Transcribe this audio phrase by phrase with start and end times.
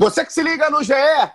[0.00, 0.94] Você que se liga no GE,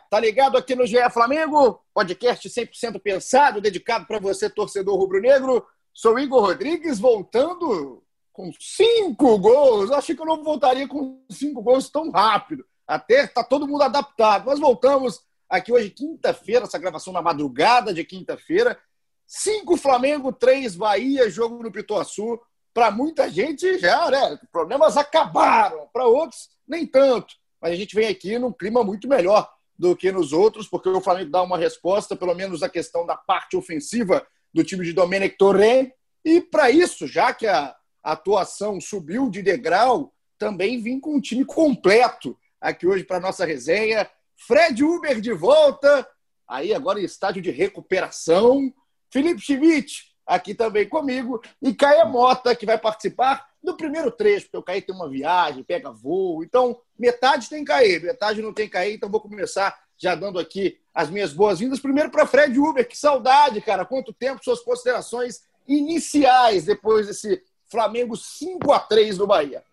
[0.09, 1.83] tá ligado aqui no GE Flamengo?
[1.93, 5.67] Podcast 100% pensado, dedicado para você, torcedor rubro-negro.
[5.93, 9.91] Sou Igor Rodrigues, voltando com cinco gols.
[9.91, 12.65] Achei que eu não voltaria com cinco gols tão rápido.
[12.87, 14.45] Até tá todo mundo adaptado.
[14.45, 15.19] Mas voltamos
[15.49, 18.79] aqui hoje, quinta-feira, essa gravação na madrugada de quinta-feira.
[19.27, 22.39] Cinco Flamengo, três Bahia, jogo no Pituaçu.
[22.73, 24.39] Para muita gente já, né?
[24.53, 25.85] Problemas acabaram.
[25.91, 29.49] Para outros, nem tanto mas a gente vem aqui num clima muito melhor
[29.79, 33.15] do que nos outros, porque o Flamengo dá uma resposta, pelo menos na questão da
[33.15, 35.89] parte ofensiva do time de Domenic Torren.
[36.25, 41.45] E para isso, já que a atuação subiu de degrau, também vim com um time
[41.45, 44.09] completo aqui hoje para nossa resenha.
[44.35, 46.05] Fred Uber de volta,
[46.45, 48.73] aí agora em estádio de recuperação.
[49.09, 51.41] Felipe Schmidt aqui também comigo.
[51.61, 55.63] E Caia Mota, que vai participar no primeiro trecho, porque o Caí tem uma viagem,
[55.63, 56.43] pega voo.
[56.43, 58.95] Então, metade tem Caí, metade não tem Caí.
[58.95, 61.79] Então, vou começar já dando aqui as minhas boas-vindas.
[61.79, 63.85] Primeiro para Fred Uber, que saudade, cara.
[63.85, 67.41] Quanto tempo, suas considerações iniciais depois desse
[67.71, 69.63] Flamengo 5 a 3 do Bahia.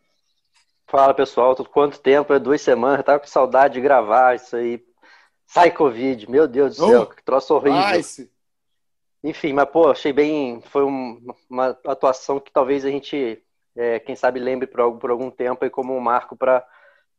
[0.86, 1.56] Fala, pessoal.
[1.56, 2.32] Quanto tempo?
[2.32, 3.04] É duas semanas.
[3.04, 4.82] Tava com saudade de gravar isso aí.
[5.46, 7.80] Sai Covid, meu Deus do céu, oh, que troço horrível.
[7.90, 8.30] Nice.
[9.22, 10.60] Enfim, mas pô, achei bem.
[10.62, 13.42] Foi um, uma atuação que talvez a gente
[13.76, 16.64] é, quem sabe lembre por, por algum tempo aí como um marco para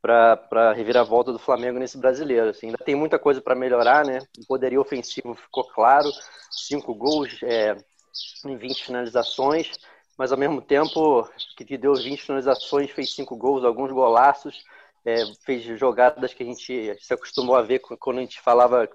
[0.01, 2.49] para a reviravolta do Flamengo nesse brasileiro.
[2.49, 2.67] Assim.
[2.67, 4.19] Ainda tem muita coisa para melhorar, né?
[4.39, 6.09] O poderio ofensivo ficou claro,
[6.49, 7.77] cinco gols é,
[8.45, 9.71] em 20 finalizações,
[10.17, 14.63] mas ao mesmo tempo que deu 20 finalizações, fez cinco gols, alguns golaços,
[15.05, 18.89] é, fez jogadas que a gente se acostumou a ver quando a gente falava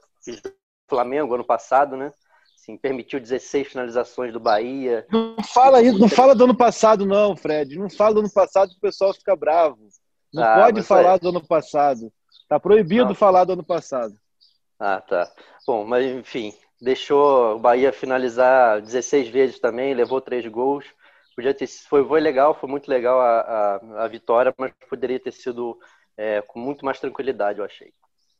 [0.88, 2.12] Flamengo ano passado, né?
[2.66, 5.06] Assim, permitiu 16 finalizações do Bahia.
[5.08, 7.78] Não fala isso, não fala do ano passado, não, Fred.
[7.78, 9.78] Não fala do ano passado que o pessoal fica bravo.
[10.34, 11.18] Não ah, pode falar é.
[11.20, 12.12] do ano passado.
[12.48, 13.14] Tá proibido não.
[13.14, 14.16] falar do ano passado.
[14.80, 15.30] Ah, tá.
[15.64, 20.84] Bom, mas enfim, deixou o Bahia finalizar 16 vezes também, levou três gols.
[21.36, 25.32] Podia ter foi, foi legal, foi muito legal a, a, a vitória, mas poderia ter
[25.32, 25.78] sido
[26.16, 27.92] é, com muito mais tranquilidade, eu achei.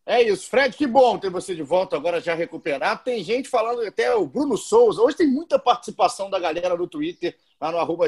[0.09, 3.03] É isso, Fred, que bom ter você de volta agora já recuperado.
[3.03, 5.03] Tem gente falando, até o Bruno Souza.
[5.03, 8.07] Hoje tem muita participação da galera no Twitter, lá no arroba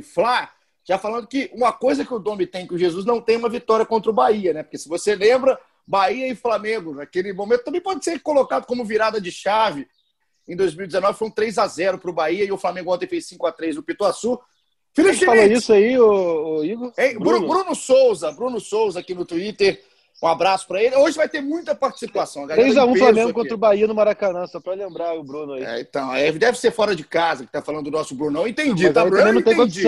[0.00, 0.48] Fla,
[0.84, 3.48] já falando que uma coisa que o Domi tem, que o Jesus não tem uma
[3.48, 4.62] vitória contra o Bahia, né?
[4.62, 9.20] Porque se você lembra, Bahia e Flamengo, naquele momento, também pode ser colocado como virada
[9.20, 9.88] de chave.
[10.46, 13.26] Em 2019 foi um 3 a 0 para o Bahia e o Flamengo ontem fez
[13.26, 14.38] 5 a 3 no Pituaçu.
[14.92, 16.92] Felipe falou isso aí, o, o Igor?
[16.96, 17.48] Ei, Bruno.
[17.48, 19.82] Bruno Souza, Bruno Souza aqui no Twitter
[20.24, 20.96] um abraço para ele.
[20.96, 22.46] Hoje vai ter muita participação.
[22.46, 23.32] 3x1 Flamengo aqui.
[23.34, 25.62] contra o Bahia no Maracanã, só para lembrar o Bruno aí.
[25.62, 28.48] É, então, é, deve ser fora de casa que tá falando do nosso Brunão.
[28.48, 29.28] Entendi, tá, Bruno?
[29.28, 29.82] Eu entendi.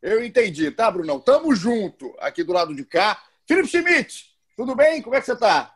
[0.00, 1.18] Eu entendi, tá, Brunão?
[1.18, 3.18] Tamo junto aqui do lado de cá.
[3.44, 4.26] Felipe Schmidt,
[4.56, 5.02] tudo bem?
[5.02, 5.72] Como é que você tá?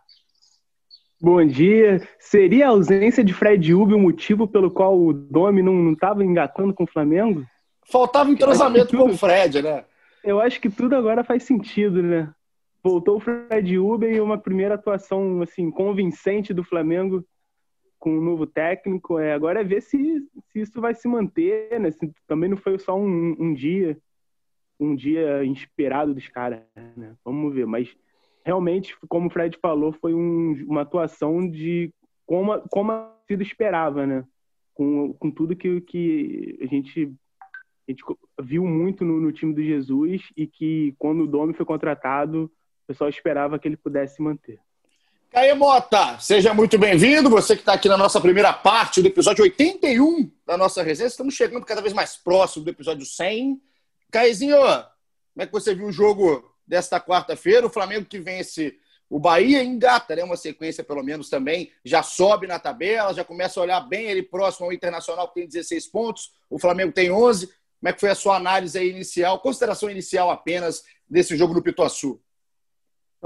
[1.21, 2.07] Bom dia.
[2.21, 6.73] Seria a ausência de Fred Ubi o motivo pelo qual o Domi não estava engatando
[6.73, 7.45] com o Flamengo?
[7.91, 9.05] Faltava entrosamento tudo...
[9.05, 9.85] com o Fred, né?
[10.23, 12.29] Eu acho que tudo agora faz sentido, né?
[12.87, 17.27] Voltou o Fred Uber e uma primeira atuação assim convincente do Flamengo
[17.99, 19.19] com o um novo técnico.
[19.19, 20.21] É, agora é ver se,
[20.53, 21.91] se isso vai se manter, né?
[21.91, 23.99] Se, também não foi só um, um dia
[24.79, 26.61] um dia inspirado dos caras,
[26.97, 27.17] né?
[27.25, 27.93] Vamos ver, mas
[28.45, 31.93] realmente, como o Fred falou, foi um, uma atuação de
[32.25, 34.25] como, como a sido esperava, né?
[34.75, 37.13] Com, com tudo que, que a gente
[37.89, 38.03] a gente
[38.41, 42.51] viu muito no, no, time do Jesus e que quando o Domi foi contratado
[42.87, 44.61] o pessoal esperava que ele pudesse manter.
[45.33, 47.29] Caê Mota, seja muito bem-vindo.
[47.29, 51.09] Você que está aqui na nossa primeira parte do episódio 81 da nossa resenha.
[51.09, 53.61] Estamos chegando cada vez mais próximo do episódio 100.
[54.13, 57.67] Caezinho, como é que você viu o jogo desta quarta-feira?
[57.67, 58.79] O Flamengo que vence
[59.11, 60.23] o Bahia engata, né?
[60.23, 61.73] Uma sequência, pelo menos, também.
[61.85, 65.49] Já sobe na tabela, já começa a olhar bem ele próximo ao Internacional, que tem
[65.49, 66.31] 16 pontos.
[66.49, 67.49] O Flamengo tem 11.
[67.49, 72.23] Como é que foi a sua análise inicial, consideração inicial apenas desse jogo no Pituaçu?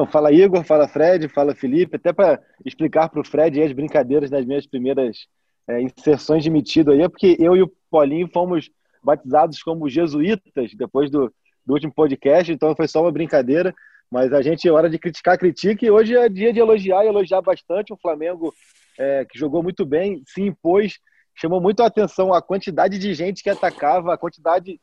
[0.01, 4.31] Então, fala Igor, fala Fred, fala Felipe, até para explicar para o Fred as brincadeiras
[4.31, 5.27] das minhas primeiras
[5.69, 8.71] é, inserções de metido aí, é porque eu e o Paulinho fomos
[9.05, 11.31] batizados como jesuítas depois do,
[11.67, 13.75] do último podcast, então foi só uma brincadeira,
[14.11, 17.43] mas a gente, hora de criticar, critica, e hoje é dia de elogiar e elogiar
[17.43, 17.93] bastante.
[17.93, 18.55] O Flamengo
[18.99, 20.99] é, que jogou muito bem, se impôs,
[21.35, 24.81] chamou muito a atenção a quantidade de gente que atacava, a quantidade.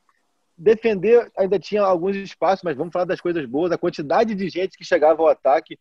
[0.58, 4.76] Defender ainda tinha alguns espaços, mas vamos falar das coisas boas, a quantidade de gente
[4.76, 5.78] que chegava ao ataque.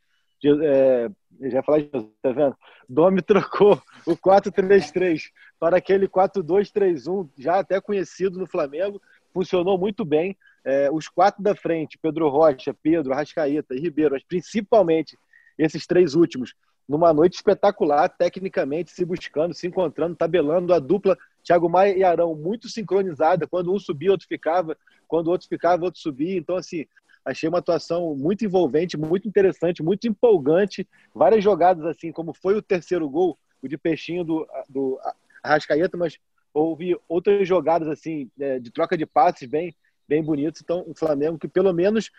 [0.64, 1.10] É,
[1.50, 1.88] já falar de
[2.22, 2.56] tá vendo?
[2.88, 9.02] Domi trocou o 4-3-3 para aquele 4-2-3-1, já até conhecido no Flamengo,
[9.34, 10.38] funcionou muito bem.
[10.64, 15.18] É, os quatro da frente, Pedro Rocha, Pedro, Arrascaeta e Ribeiro, mas principalmente
[15.58, 16.54] esses três últimos,
[16.88, 22.34] numa noite espetacular, tecnicamente, se buscando, se encontrando, tabelando a dupla Thiago Maia e Arão
[22.34, 23.48] muito sincronizada.
[23.48, 24.78] Quando um subia, outro ficava.
[25.07, 26.38] Quando o outro ficava, outro subia.
[26.38, 26.86] Então, assim,
[27.25, 30.88] achei uma atuação muito envolvente, muito interessante, muito empolgante.
[31.13, 35.00] Várias jogadas, assim, como foi o terceiro gol, o de peixinho do, do
[35.44, 36.18] Arrascaeta, mas
[36.54, 39.75] houve outras jogadas, assim, é, de troca de passes bem,
[40.07, 40.62] bem bonitos.
[40.62, 42.12] Então, o Flamengo, que pelo menos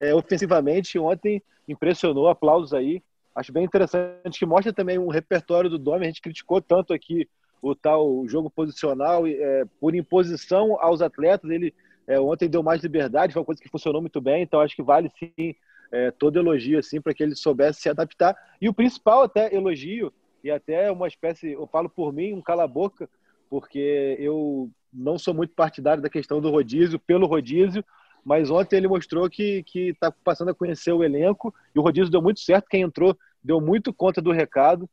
[0.00, 2.28] é, ofensivamente, ontem impressionou.
[2.28, 3.02] Aplausos aí
[3.36, 6.04] acho bem interessante, que mostra também um repertório do Domi.
[6.04, 7.28] A gente criticou tanto aqui
[7.60, 11.50] o tal jogo posicional é, por imposição aos atletas.
[11.50, 11.74] Ele
[12.08, 14.42] é, ontem deu mais liberdade, foi uma coisa que funcionou muito bem.
[14.42, 15.54] Então acho que vale sim
[15.92, 18.34] é, todo elogio assim para que ele soubesse se adaptar.
[18.60, 20.10] E o principal até elogio
[20.42, 23.08] e até uma espécie, eu falo por mim, um cala boca,
[23.50, 27.84] porque eu não sou muito partidário da questão do rodízio pelo rodízio,
[28.24, 32.22] mas ontem ele mostrou que está passando a conhecer o elenco e o rodízio deu
[32.22, 32.68] muito certo.
[32.68, 33.16] Quem entrou
[33.46, 34.88] deu muito conta do recado.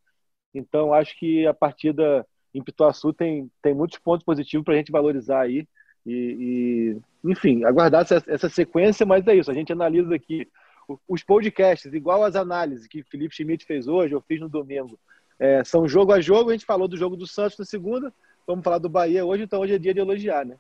[0.54, 4.92] Então, acho que a partida em Pituaçu tem, tem muitos pontos positivos para a gente
[4.92, 5.68] valorizar aí.
[6.06, 6.14] E,
[7.26, 9.50] e, enfim, aguardar essa, essa sequência, mas é isso.
[9.50, 10.48] A gente analisa aqui
[11.08, 15.00] os podcasts, igual as análises que Felipe Schmidt fez hoje, eu fiz no domingo.
[15.40, 18.14] É, são jogo a jogo, a gente falou do jogo do Santos na segunda,
[18.46, 20.58] vamos falar do Bahia hoje, então hoje é dia de elogiar, né?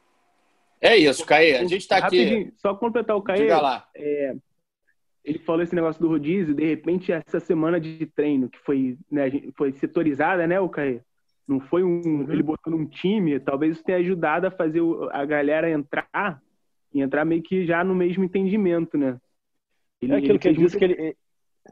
[0.82, 1.58] É isso, Caê.
[1.58, 2.52] A gente está aqui.
[2.58, 3.38] Só completar o Caê.
[3.38, 3.88] Diga lá.
[3.96, 4.36] É,
[5.24, 9.32] ele falou esse negócio do rodízio, de repente essa semana de treino que foi, né,
[9.56, 11.02] foi setorizada, né, o Caê?
[11.48, 12.02] Não foi um.
[12.06, 12.32] Uhum.
[12.32, 14.82] Ele botou num time, talvez isso tenha ajudado a fazer
[15.12, 16.42] a galera entrar
[16.94, 19.20] e entrar meio que já no mesmo entendimento, né?
[20.02, 20.96] Ele, é aquilo que ele disse muito...
[20.96, 21.18] que ele,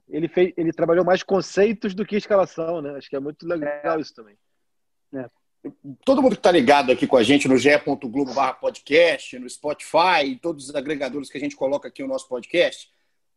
[0.10, 2.98] ele, fez, ele trabalhou mais conceitos do que escalação, né?
[2.98, 4.02] Acho que é muito legal é.
[4.02, 4.36] isso também.
[5.14, 5.30] É
[6.04, 10.36] todo mundo que está ligado aqui com a gente no ge.globo podcast, no Spotify, e
[10.36, 12.90] todos os agregadores que a gente coloca aqui no nosso podcast,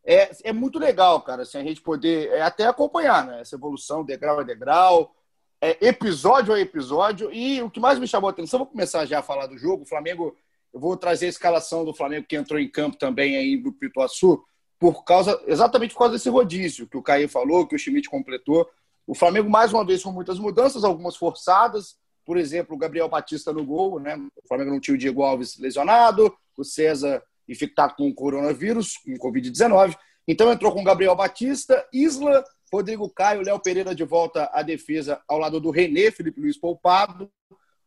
[0.05, 4.05] é, é muito legal, cara, assim, a gente poder é, até acompanhar né, essa evolução,
[4.05, 5.15] degrau a degrau,
[5.59, 7.33] é, episódio a episódio.
[7.33, 9.83] E o que mais me chamou a atenção, vou começar já a falar do jogo.
[9.83, 10.35] O Flamengo,
[10.71, 14.43] eu vou trazer a escalação do Flamengo que entrou em campo também aí no Pituaçu,
[14.77, 18.69] por causa, exatamente por causa desse rodízio que o Caio falou, que o Schmidt completou.
[19.07, 23.51] O Flamengo, mais uma vez, com muitas mudanças, algumas forçadas, por exemplo, o Gabriel Batista
[23.51, 24.17] no gol, né?
[24.17, 29.13] O Flamengo não tinha o Diego Alves lesionado, o César infectado com o coronavírus, com
[29.13, 29.95] Covid-19.
[30.27, 35.37] Então entrou com Gabriel Batista, Isla, Rodrigo Caio, Léo Pereira de volta à defesa ao
[35.37, 37.31] lado do René, Felipe Luiz Poupado,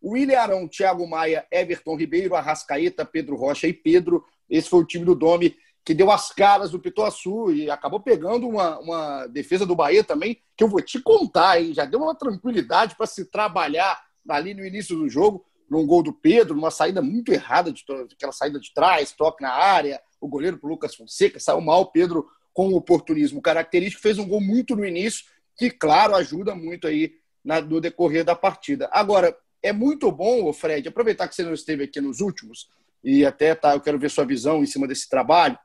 [0.03, 4.25] William Arão, Thiago Maia, Everton Ribeiro, Arrascaeta, Pedro Rocha e Pedro.
[4.49, 5.57] Esse foi o time do Domi
[5.89, 10.39] que deu as caras do Pituaçu e acabou pegando uma, uma defesa do Bahia também,
[10.55, 11.73] que eu vou te contar, hein?
[11.73, 16.13] Já deu uma tranquilidade para se trabalhar ali no início do jogo, num gol do
[16.13, 20.59] Pedro, numa saída muito errada, de, aquela saída de trás, toque na área, o goleiro
[20.59, 24.75] para Lucas Fonseca, saiu mal, o Pedro com o oportunismo característico, fez um gol muito
[24.75, 25.25] no início,
[25.57, 27.13] que, claro, ajuda muito aí
[27.45, 28.89] na, no decorrer da partida.
[28.93, 32.69] Agora, é muito bom, Fred, aproveitar que você não esteve aqui nos últimos,
[33.05, 35.59] e até tá, eu quero ver sua visão em cima desse trabalho.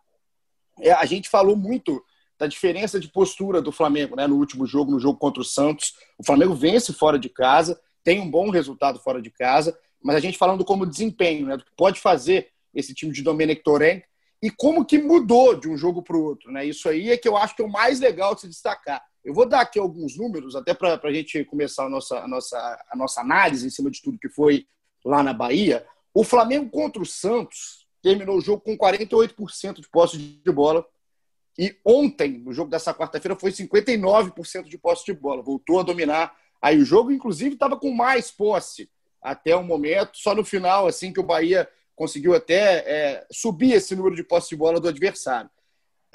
[0.80, 2.04] É, a gente falou muito
[2.38, 5.94] da diferença de postura do Flamengo né, no último jogo, no jogo contra o Santos.
[6.18, 10.20] O Flamengo vence fora de casa tem um bom resultado fora de casa, mas a
[10.20, 14.04] gente falando como desempenho, né, do que pode fazer esse time de Domenic Torrent
[14.42, 16.52] e como que mudou de um jogo para o outro.
[16.52, 16.66] Né?
[16.66, 19.02] Isso aí é que eu acho que é o mais legal de se destacar.
[19.24, 22.86] Eu vou dar aqui alguns números, até para a gente começar a nossa, a, nossa,
[22.92, 24.66] a nossa análise em cima de tudo que foi
[25.06, 25.86] lá na Bahia.
[26.14, 30.86] O Flamengo contra o Santos terminou o jogo com 48% de posse de bola.
[31.58, 35.42] E ontem, no jogo dessa quarta-feira, foi 59% de posse de bola.
[35.42, 38.90] Voltou a dominar Aí o jogo, inclusive, estava com mais posse
[39.24, 40.18] até o momento.
[40.18, 44.50] Só no final, assim, que o Bahia conseguiu até é, subir esse número de posse
[44.50, 45.50] de bola do adversário.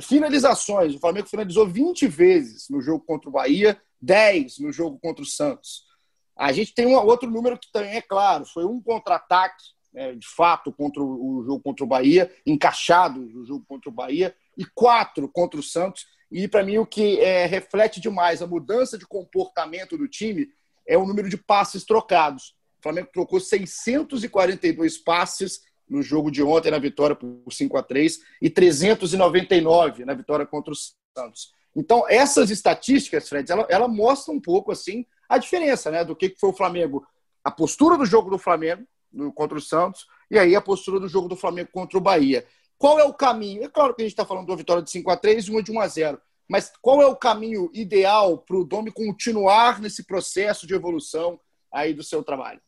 [0.01, 0.95] Finalizações.
[0.95, 5.27] O Flamengo finalizou 20 vezes no jogo contra o Bahia, 10 no jogo contra o
[5.27, 5.89] Santos.
[6.37, 10.29] A gente tem um outro número que também é claro, foi um contra-ataque, né, de
[10.29, 14.65] fato, contra o, o jogo contra o Bahia, encaixado no jogo contra o Bahia, e
[14.65, 16.07] quatro contra o Santos.
[16.31, 20.49] E para mim o que é, reflete demais a mudança de comportamento do time
[20.87, 22.55] é o número de passes trocados.
[22.79, 28.21] O Flamengo trocou 642 passes no jogo de ontem na vitória por 5 a 3
[28.43, 30.77] e 399 na vitória contra o
[31.17, 31.53] Santos.
[31.75, 36.35] Então, essas estatísticas, Fred, ela, ela mostra um pouco assim a diferença né, do que
[36.39, 37.07] foi o Flamengo,
[37.43, 38.87] a postura do jogo do Flamengo
[39.35, 42.47] contra o Santos e aí a postura do jogo do Flamengo contra o Bahia.
[42.77, 43.65] Qual é o caminho?
[43.65, 45.51] É claro que a gente está falando de uma vitória de 5 a 3 e
[45.51, 49.81] uma de 1 a 0 mas qual é o caminho ideal para o Domi continuar
[49.81, 51.39] nesse processo de evolução
[51.71, 52.61] aí do seu trabalho?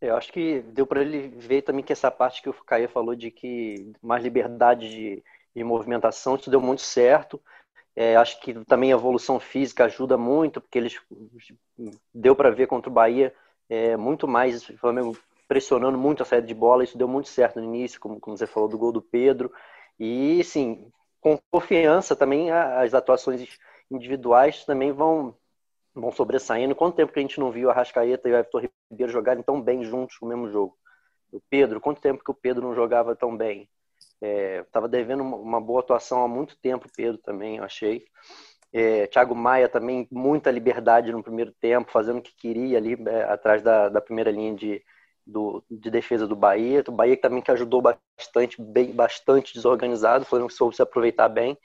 [0.00, 3.16] Eu acho que deu para ele ver também que essa parte que o Caio falou
[3.16, 5.24] de que mais liberdade de,
[5.54, 7.40] de movimentação, isso deu muito certo.
[7.96, 11.00] É, acho que também a evolução física ajuda muito, porque eles
[12.14, 13.34] deu para ver contra o Bahia
[13.68, 17.58] é, muito mais o Flamengo pressionando muito a saída de bola, isso deu muito certo
[17.58, 19.52] no início, como, como você falou do gol do Pedro.
[19.98, 23.58] E, sim, com confiança também as atuações
[23.90, 25.34] individuais também vão
[26.00, 26.74] vão sobressaindo.
[26.74, 29.60] Quanto tempo que a gente não viu a Rascaeta e o Everton Ribeiro jogarem tão
[29.60, 30.76] bem juntos no mesmo jogo?
[31.32, 33.68] O Pedro, quanto tempo que o Pedro não jogava tão bem?
[34.20, 38.04] Estava é, devendo uma boa atuação há muito tempo, Pedro também, eu achei.
[38.72, 43.24] É, Thiago Maia também, muita liberdade no primeiro tempo, fazendo o que queria ali é,
[43.24, 44.82] atrás da, da primeira linha de,
[45.26, 46.84] do, de defesa do Bahia.
[46.86, 51.56] O Bahia também que ajudou bastante, bem, bastante desorganizado, foi que soube se aproveitar bem.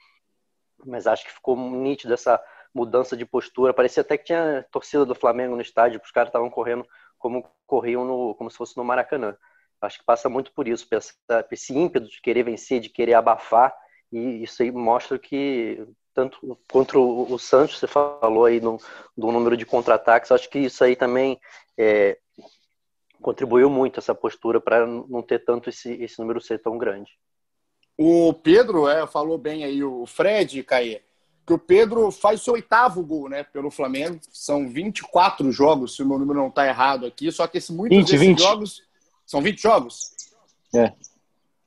[0.84, 2.42] Mas acho que ficou nítido essa
[2.74, 3.72] mudança de postura.
[3.72, 6.86] Parecia até que tinha torcida do Flamengo no estádio, os caras estavam correndo
[7.18, 9.36] como corriam no, como se fosse no Maracanã.
[9.80, 10.86] Acho que passa muito por isso,
[11.50, 13.74] esse ímpeto de querer vencer, de querer abafar,
[14.10, 18.78] e isso aí mostra que tanto contra o, Santos, você falou aí no,
[19.16, 21.40] do número de contra-ataques, acho que isso aí também
[21.76, 22.18] é,
[23.20, 27.18] contribuiu muito essa postura para não ter tanto esse, esse número ser tão grande.
[27.98, 31.02] O Pedro é, falou bem aí, o Fred, Caê,
[31.46, 34.18] que o Pedro faz o seu oitavo gol né, pelo Flamengo.
[34.32, 37.98] São 24 jogos, se o meu número não está errado aqui, só que esse, muitos
[37.98, 38.38] 20, desses 20.
[38.38, 38.82] jogos.
[39.26, 40.10] São 20 jogos?
[40.74, 40.92] É.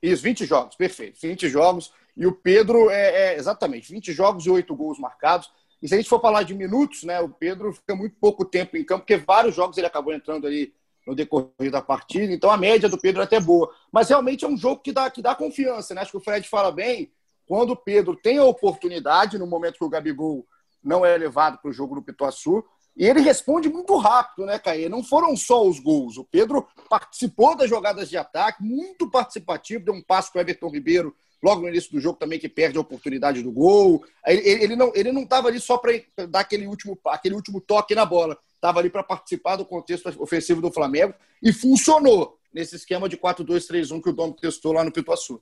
[0.01, 1.19] Isso, 20 jogos, perfeito.
[1.21, 1.91] 20 jogos.
[2.15, 5.51] E o Pedro é, é exatamente 20 jogos e 8 gols marcados.
[5.81, 8.75] E se a gente for falar de minutos, né, o Pedro fica muito pouco tempo
[8.75, 10.73] em campo, porque vários jogos ele acabou entrando ali
[11.05, 12.33] no decorrer da partida.
[12.33, 13.71] Então a média do Pedro é até boa.
[13.91, 16.01] Mas realmente é um jogo que dá, que dá confiança, né?
[16.01, 17.11] Acho que o Fred fala bem.
[17.47, 20.45] Quando o Pedro tem a oportunidade, no momento que o Gabigol
[20.83, 22.63] não é levado para o jogo no Pituaçu,
[22.95, 24.89] e ele responde muito rápido, né, Caê?
[24.89, 26.17] Não foram só os gols.
[26.17, 30.69] O Pedro participou das jogadas de ataque, muito participativo, deu um passo para o Everton
[30.69, 34.03] Ribeiro logo no início do jogo também que perde a oportunidade do gol.
[34.25, 35.93] Ele, ele não ele não estava ali só para
[36.27, 38.37] dar aquele último, aquele último toque na bola.
[38.55, 44.01] Estava ali para participar do contexto ofensivo do Flamengo e funcionou nesse esquema de 4-2-3-1
[44.01, 45.39] que o Dom testou lá no Pituaçu.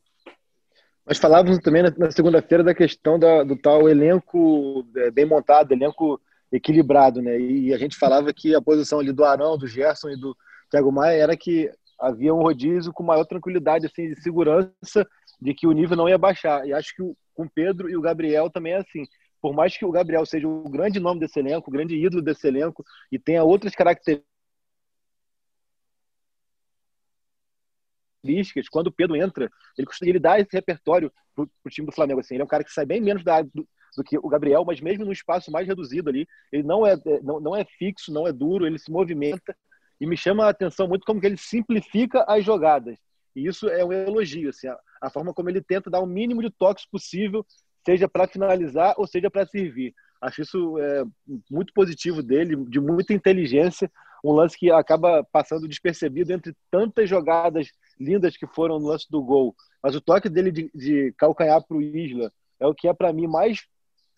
[1.06, 6.20] Nós falávamos também na, segunda-feira da questão da, do tal elenco é, bem montado, elenco
[6.52, 7.40] equilibrado, né?
[7.40, 10.36] E a gente falava que a posição ali do Arão, do Gerson e do
[10.70, 11.70] Thiago Maia era que
[12.00, 15.08] havia um rodízio com maior tranquilidade, assim, de segurança
[15.40, 16.66] de que o nível não ia baixar.
[16.68, 17.04] E acho que
[17.36, 19.06] com o Pedro e o Gabriel também é assim.
[19.40, 22.48] Por mais que o Gabriel seja o grande nome desse elenco, o grande ídolo desse
[22.48, 24.35] elenco e tenha outras características
[28.26, 32.20] características, quando o Pedro entra, ele, ele dá esse repertório pro, pro time do Flamengo.
[32.20, 32.36] Assim.
[32.36, 34.82] Ele é um cara que sai bem menos da do, do, que o Gabriel, mas
[34.82, 38.28] mesmo no espaço mais reduzido ali, ele não é, é, não, não é fixo, não
[38.28, 39.56] é duro, ele se movimenta
[40.02, 42.98] e me chama a atenção muito como que ele simplifica as jogadas.
[43.36, 46.42] E isso é um elogio, assim, a, a forma como ele tenta dar o mínimo
[46.42, 47.46] de toques possível,
[47.86, 49.94] seja para finalizar ou seja para servir.
[50.22, 51.04] Acho isso é,
[51.52, 53.92] muito positivo dele, de muita inteligência,
[54.26, 59.24] um lance que acaba passando despercebido entre tantas jogadas lindas que foram no lance do
[59.24, 59.56] gol.
[59.82, 63.14] Mas o toque dele de, de calcanhar para o Isla é o que é para
[63.14, 63.68] mim mais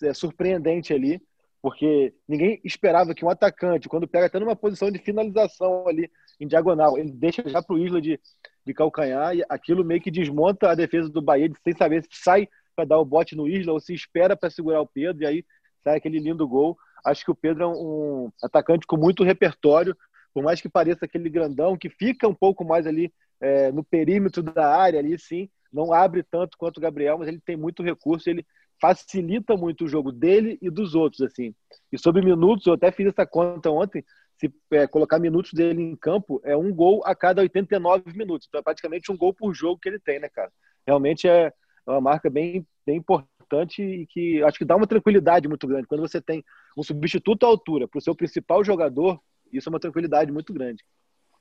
[0.02, 1.22] é, surpreendente ali,
[1.62, 6.10] porque ninguém esperava que um atacante, quando pega até numa posição de finalização ali
[6.40, 8.18] em diagonal, ele deixa já para o Isla de,
[8.66, 12.48] de calcanhar e aquilo meio que desmonta a defesa do Bahia, sem saber se sai
[12.76, 15.46] para dar o bote no Isla ou se espera para segurar o Pedro, e aí
[15.84, 16.78] sai aquele lindo gol.
[17.06, 19.96] Acho que o Pedro é um atacante com muito repertório,
[20.34, 24.44] por mais que pareça aquele grandão que fica um pouco mais ali é, no perímetro
[24.44, 28.30] da área ali, sim, não abre tanto quanto o Gabriel, mas ele tem muito recurso,
[28.30, 28.46] ele
[28.80, 31.54] facilita muito o jogo dele e dos outros, assim.
[31.92, 34.04] E sobre minutos, eu até fiz essa conta ontem,
[34.40, 38.48] se é, colocar minutos dele em campo, é um gol a cada 89 minutos.
[38.48, 40.52] Então é praticamente um gol por jogo que ele tem, né, cara?
[40.86, 41.52] Realmente é
[41.86, 45.88] uma marca bem, bem importante e que acho que dá uma tranquilidade muito grande.
[45.88, 46.44] Quando você tem
[46.78, 49.20] um substituto à altura para o seu principal jogador,
[49.52, 50.86] isso é uma tranquilidade muito grande.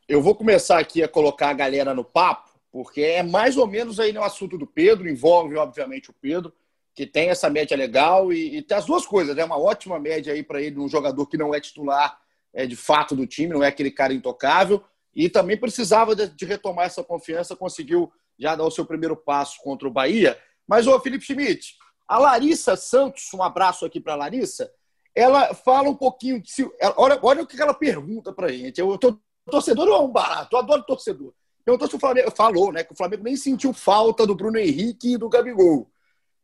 [0.09, 4.01] Eu vou começar aqui a colocar a galera no papo, porque é mais ou menos
[4.01, 6.53] aí no assunto do Pedro, envolve, obviamente, o Pedro,
[6.95, 9.45] que tem essa média legal e, e tem as duas coisas, é né?
[9.45, 12.19] uma ótima média aí para ele, um jogador que não é titular
[12.55, 14.83] é, de fato do time, não é aquele cara intocável,
[15.15, 19.61] e também precisava de, de retomar essa confiança, conseguiu já dar o seu primeiro passo
[19.63, 20.39] contra o Bahia.
[20.67, 21.77] Mas, ô Felipe Schmidt,
[22.09, 24.71] a Larissa Santos, um abraço aqui para a Larissa,
[25.17, 26.43] ela fala um pouquinho.
[26.45, 28.79] Se, olha, olha o que ela pergunta para gente.
[28.79, 29.19] Eu, tô,
[29.51, 31.33] torcedor é um barato, eu adoro torcedor.
[31.65, 32.85] Perguntou se o Flamengo falou, né?
[32.85, 35.91] Que o Flamengo nem sentiu falta do Bruno Henrique e do Gabigol.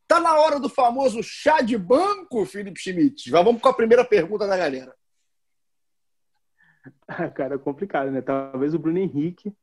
[0.09, 3.31] Tá na hora do famoso chá de banco, Felipe Schmidt.
[3.31, 4.97] Já vamos com a primeira pergunta da galera.
[7.07, 8.23] Ah, cara, é complicado, né?
[8.23, 9.55] Talvez o Bruno Henrique,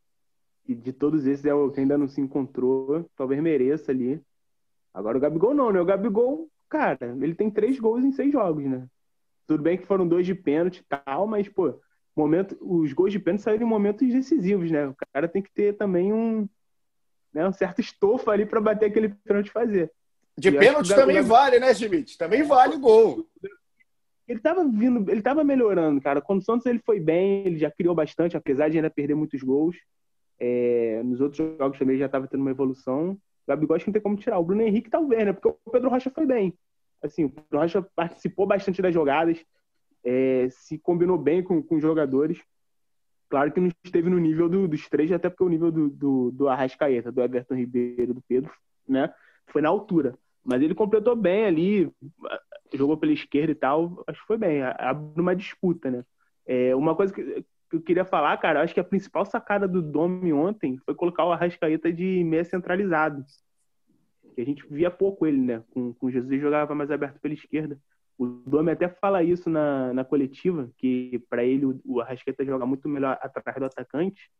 [0.65, 4.21] de todos esses é o que ainda não se encontrou, talvez mereça ali.
[4.93, 5.81] Agora o Gabigol não, né?
[5.81, 8.87] O Gabigol, cara, ele tem três gols em seis jogos, né?
[9.49, 11.73] Tudo bem que foram dois de pênalti e tal, mas, pô,
[12.15, 14.89] momento, os gols de pênalti saíram em momentos decisivos, né?
[14.89, 16.47] O cara tem que ter também um,
[17.33, 19.91] né, um certo estofo ali para bater aquele pênalti fazer.
[20.37, 22.15] De pênalti também vale, né, Schmidt?
[22.15, 23.27] Também vale gol.
[24.27, 26.21] Ele tava vindo, ele tava melhorando, cara.
[26.21, 29.41] Quando o Santos ele foi bem, ele já criou bastante, apesar de ainda perder muitos
[29.41, 29.75] gols.
[30.39, 33.13] É, nos outros jogos também já estava tendo uma evolução.
[33.13, 34.37] O Gabigol acho que não tem como tirar.
[34.37, 35.33] O Bruno Henrique talvez, né?
[35.33, 36.53] Porque o Pedro Rocha foi bem
[37.01, 39.43] assim, o Rocha participou bastante das jogadas,
[40.03, 42.41] é, se combinou bem com, com os jogadores.
[43.29, 46.31] Claro que não esteve no nível do, dos três, até porque o nível do, do,
[46.31, 48.51] do Arrascaeta, do Everton Ribeiro, do Pedro,
[48.87, 49.13] né,
[49.47, 50.17] foi na altura.
[50.43, 51.91] Mas ele completou bem ali,
[52.73, 56.03] jogou pela esquerda e tal, acho que foi bem, abre uma disputa, né.
[56.47, 60.33] É, uma coisa que, eu queria falar, cara, acho que a principal sacada do Domi
[60.33, 63.23] ontem foi colocar o Arrascaeta de meia centralizado
[64.39, 65.63] que a gente via pouco ele, né?
[65.71, 67.77] Com, com Jesus jogava mais aberto pela esquerda.
[68.17, 72.65] O Domi até fala isso na, na coletiva, que para ele o, o Arrascaeta joga
[72.65, 74.31] muito melhor atrás do atacante.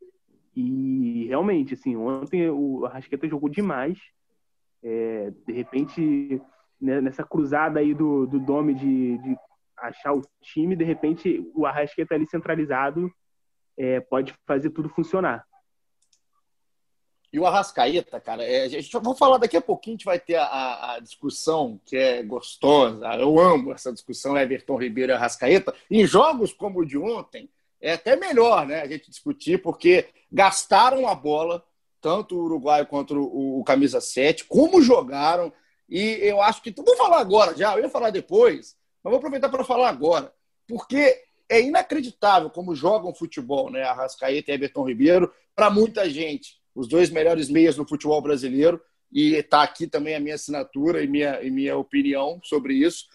[0.56, 4.00] E realmente, assim, ontem o Arrascaeta jogou demais.
[4.82, 6.42] É, de repente,
[6.80, 9.38] né, nessa cruzada aí do, do Domi de, de
[9.78, 13.12] achar o time, de repente o Arrascaeta ali centralizado
[13.78, 15.46] é, pode fazer tudo funcionar.
[17.32, 20.20] E o Arrascaeta, cara, é, a gente vou falar daqui a pouquinho, a gente vai
[20.20, 23.06] ter a, a, discussão que é gostosa.
[23.16, 25.74] Eu amo essa discussão, Everton Ribeiro e Arrascaeta.
[25.92, 27.48] Em jogos como o de ontem,
[27.80, 31.64] é até melhor né, a gente discutir, porque gastaram a bola,
[32.02, 35.54] tanto o Uruguai quanto o, o Camisa 7, como jogaram.
[35.88, 36.72] E eu acho que.
[36.72, 40.34] Vou falar agora já, eu ia falar depois, mas vou aproveitar para falar agora.
[40.68, 43.84] Porque é inacreditável como jogam futebol, né?
[43.84, 49.36] Arrascaeta e Everton Ribeiro, para muita gente os dois melhores meias no futebol brasileiro, e
[49.36, 53.06] está aqui também a minha assinatura e minha, e minha opinião sobre isso.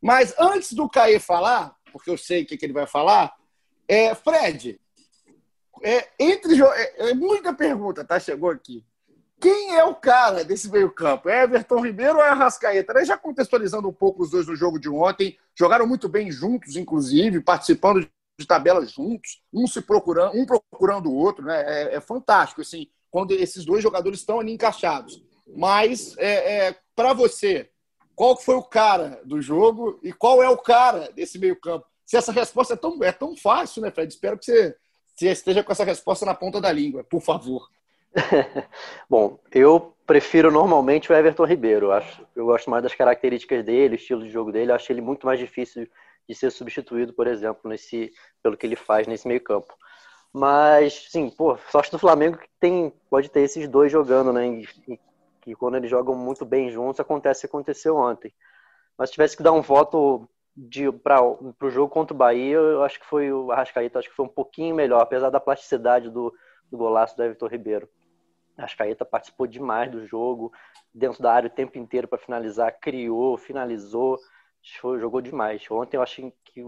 [0.00, 3.32] Mas antes do Caê falar, porque eu sei o que, que ele vai falar,
[3.86, 4.80] é, Fred,
[5.84, 8.18] é, entre é, é, muita pergunta, tá?
[8.18, 8.84] Chegou aqui.
[9.40, 11.28] Quem é o cara desse meio-campo?
[11.28, 13.04] É Everton Ribeiro ou é Arrascaeta?
[13.04, 17.40] Já contextualizando um pouco os dois no jogo de ontem, jogaram muito bem juntos, inclusive,
[17.40, 21.62] participando de tabelas juntos, um se procurando, um procurando o outro, né?
[21.66, 25.22] É, é fantástico, assim quando esses dois jogadores estão ali encaixados.
[25.46, 27.68] Mas, é, é para você,
[28.16, 31.86] qual foi o cara do jogo e qual é o cara desse meio-campo?
[32.06, 34.12] Se essa resposta é tão, é tão fácil, né, Fred?
[34.12, 34.74] Espero que você,
[35.14, 37.68] você esteja com essa resposta na ponta da língua, por favor.
[39.08, 41.86] Bom, eu prefiro normalmente o Everton Ribeiro.
[41.86, 44.72] Eu, acho, eu gosto mais das características dele, estilo de jogo dele.
[44.72, 45.86] Acho ele muito mais difícil
[46.26, 48.10] de ser substituído, por exemplo, nesse,
[48.42, 49.74] pelo que ele faz nesse meio campo.
[50.32, 54.46] Mas, sim, pô, sorte do Flamengo que tem, pode ter esses dois jogando, né?
[54.48, 54.98] E,
[55.42, 58.32] que quando eles jogam muito bem juntos, acontece o que aconteceu ontem.
[58.96, 60.28] Mas se tivesse que dar um voto
[61.02, 64.24] para o jogo contra o Bahia, eu acho que foi o Arrascaeta, acho que foi
[64.24, 66.32] um pouquinho melhor, apesar da plasticidade do,
[66.70, 67.88] do golaço do Everton Ribeiro.
[68.56, 70.52] Arrascaeta participou demais do jogo,
[70.94, 74.18] dentro da área o tempo inteiro para finalizar, criou, finalizou,
[75.00, 75.68] jogou demais.
[75.70, 76.62] Ontem eu achei que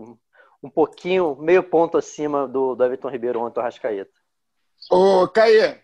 [0.71, 4.11] pouquinho, meio ponto acima do, do Everton Ribeiro ontem, o Arrascaeta.
[4.91, 5.79] Ô, Caê,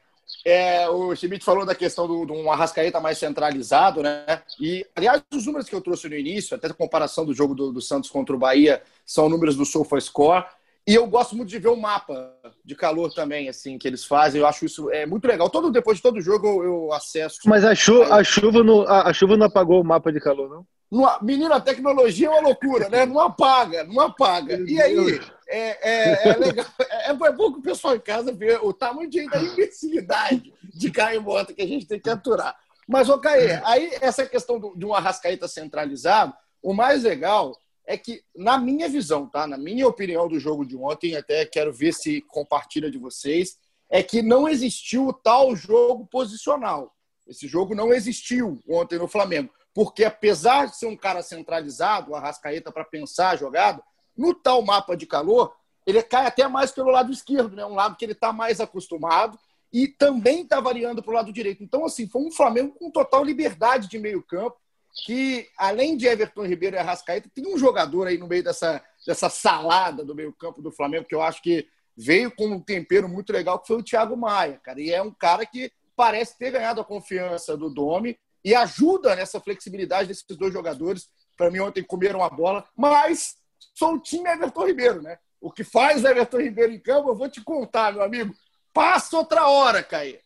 [0.45, 4.43] é, o Schmidt falou da questão do, de um Arrascaeta mais centralizado, né?
[4.61, 7.73] E, aliás, os números que eu trouxe no início, até a comparação do jogo do,
[7.73, 10.45] do Santos contra o Bahia, são números do SofaScore.
[10.87, 14.40] E eu gosto muito de ver o mapa de calor também, assim, que eles fazem.
[14.40, 15.51] Eu acho isso é muito legal.
[15.51, 17.38] Todo, depois de todo jogo eu, eu acesso.
[17.47, 20.49] Mas a, chu a, chuva não, a, a chuva não apagou o mapa de calor,
[20.49, 20.66] não?
[20.90, 23.07] Não, menina, a tecnologia é uma loucura, né?
[23.07, 24.59] Não apaga, não apaga.
[24.68, 26.66] E aí, é, é, é legal.
[26.81, 30.90] É, é, bom que o pessoal em casa vê o tamanho de, da imbecilidade de
[30.90, 32.59] Caio Mota que a gente tem que aturar.
[32.88, 37.96] Mas, ô Caê, aí essa questão do, de um Arrascaeta centralizado, o mais legal é
[37.96, 39.46] que, na minha visão, tá?
[39.46, 43.57] Na minha opinião do jogo de ontem, até quero ver se compartilha de vocês,
[43.88, 46.92] é que não existiu o tal jogo posicional.
[47.29, 52.14] Esse jogo não existiu ontem no Flamengo porque apesar de ser um cara centralizado, o
[52.14, 53.83] Arrascaeta para pensar a jogada,
[54.16, 55.54] no tal mapa de calor,
[55.87, 57.64] ele cai até mais pelo lado esquerdo, né?
[57.64, 59.38] Um lado que ele está mais acostumado
[59.72, 61.62] e também está variando para o lado direito.
[61.62, 64.59] Então, assim, foi um Flamengo com total liberdade de meio campo.
[65.06, 69.30] que, além de Everton Ribeiro e Arrascaeta, tem um jogador aí no meio dessa, dessa
[69.30, 73.61] salada do meio-campo do Flamengo que eu acho que veio com um tempero muito legal,
[73.61, 74.80] que foi o Thiago Maia, cara.
[74.80, 79.40] E é um cara que parece ter ganhado a confiança do Domi e ajuda nessa
[79.40, 81.09] flexibilidade desses dois jogadores.
[81.37, 83.37] Para mim, ontem comeram a bola, mas
[83.74, 85.18] sou o time Everton Ribeiro, né?
[85.40, 88.35] O que faz Everton Ribeiro em campo, eu vou te contar, meu amigo.
[88.72, 90.18] Passa outra hora, Caí.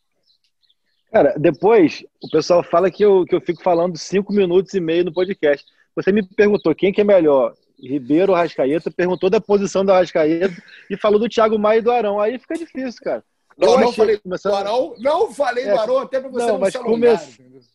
[1.13, 5.05] Cara, depois o pessoal fala que eu, que eu fico falando cinco minutos e meio
[5.05, 5.65] no podcast.
[5.95, 10.61] Você me perguntou quem que é melhor, Ribeiro ou Rascaeta, perguntou da posição do Rascaeta
[10.91, 12.21] e falou do Thiago Maia e do Arão.
[12.21, 13.23] Aí fica difícil, cara.
[13.57, 14.53] Não, não falei começando...
[14.53, 17.07] do Arão, não falei é, do Arão, até para você não, não mas come...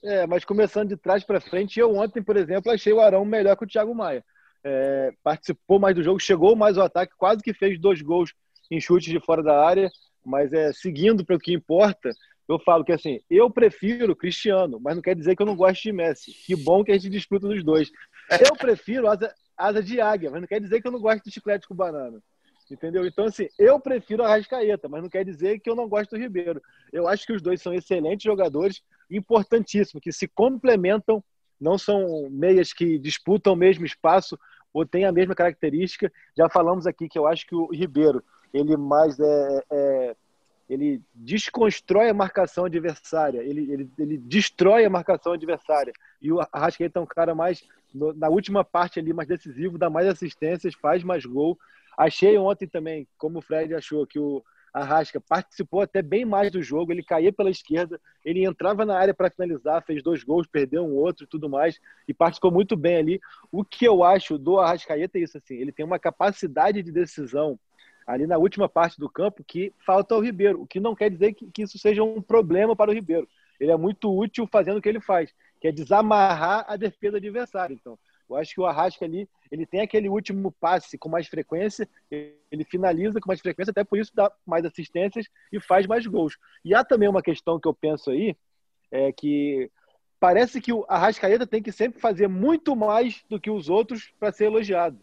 [0.04, 3.56] é, mas começando de trás para frente, eu ontem, por exemplo, achei o Arão melhor
[3.56, 4.24] que o Thiago Maia.
[4.64, 8.34] É, participou mais do jogo, chegou mais ao ataque, quase que fez dois gols
[8.70, 9.90] em chutes de fora da área,
[10.26, 12.12] mas é seguindo para o que importa,
[12.48, 15.84] eu falo que assim, eu prefiro Cristiano, mas não quer dizer que eu não gosto
[15.84, 16.32] de Messi.
[16.32, 17.92] Que bom que a gente disputa dos dois.
[18.32, 21.32] Eu prefiro asa, asa de águia, mas não quer dizer que eu não gosto de
[21.32, 22.20] chiclete com banana.
[22.72, 23.06] Entendeu?
[23.06, 26.22] Então, assim, eu prefiro a Rascaeta, mas não quer dizer que eu não gosto do
[26.22, 26.62] Ribeiro.
[26.92, 31.24] Eu acho que os dois são excelentes jogadores, importantíssimos, que se complementam,
[31.60, 34.40] não são meias que disputam o mesmo espaço
[34.72, 36.12] ou têm a mesma característica.
[36.38, 40.16] Já falamos aqui que eu acho que o Ribeiro, ele mais é, é
[40.70, 45.92] ele desconstrói a marcação adversária, ele, ele, ele destrói a marcação adversária.
[46.22, 50.08] E o Arrascaeta é um cara mais, na última parte ali, mais decisivo, dá mais
[50.08, 51.58] assistências, faz mais gol.
[52.00, 54.42] Achei ontem também, como o Fred achou, que o
[54.74, 59.14] Arrasca participou até bem mais do jogo, ele caía pela esquerda, ele entrava na área
[59.14, 62.96] para finalizar, fez dois gols, perdeu um outro e tudo mais, e participou muito bem
[62.96, 63.22] ali.
[63.52, 67.60] O que eu acho do Arrascaeta é isso, assim, ele tem uma capacidade de decisão
[68.08, 71.34] ali na última parte do campo que falta ao Ribeiro, o que não quer dizer
[71.34, 73.28] que, que isso seja um problema para o Ribeiro.
[73.60, 77.74] Ele é muito útil fazendo o que ele faz, que é desamarrar a defesa adversária.
[77.74, 81.88] Então, eu acho que o Arrasca ali, ele tem aquele último passe com mais frequência,
[82.12, 86.38] ele finaliza com mais frequência, até por isso dá mais assistências e faz mais gols.
[86.64, 88.36] E há também uma questão que eu penso aí,
[88.92, 89.72] é que
[90.20, 94.32] parece que o Arrascaeta tem que sempre fazer muito mais do que os outros para
[94.32, 95.00] ser elogiado.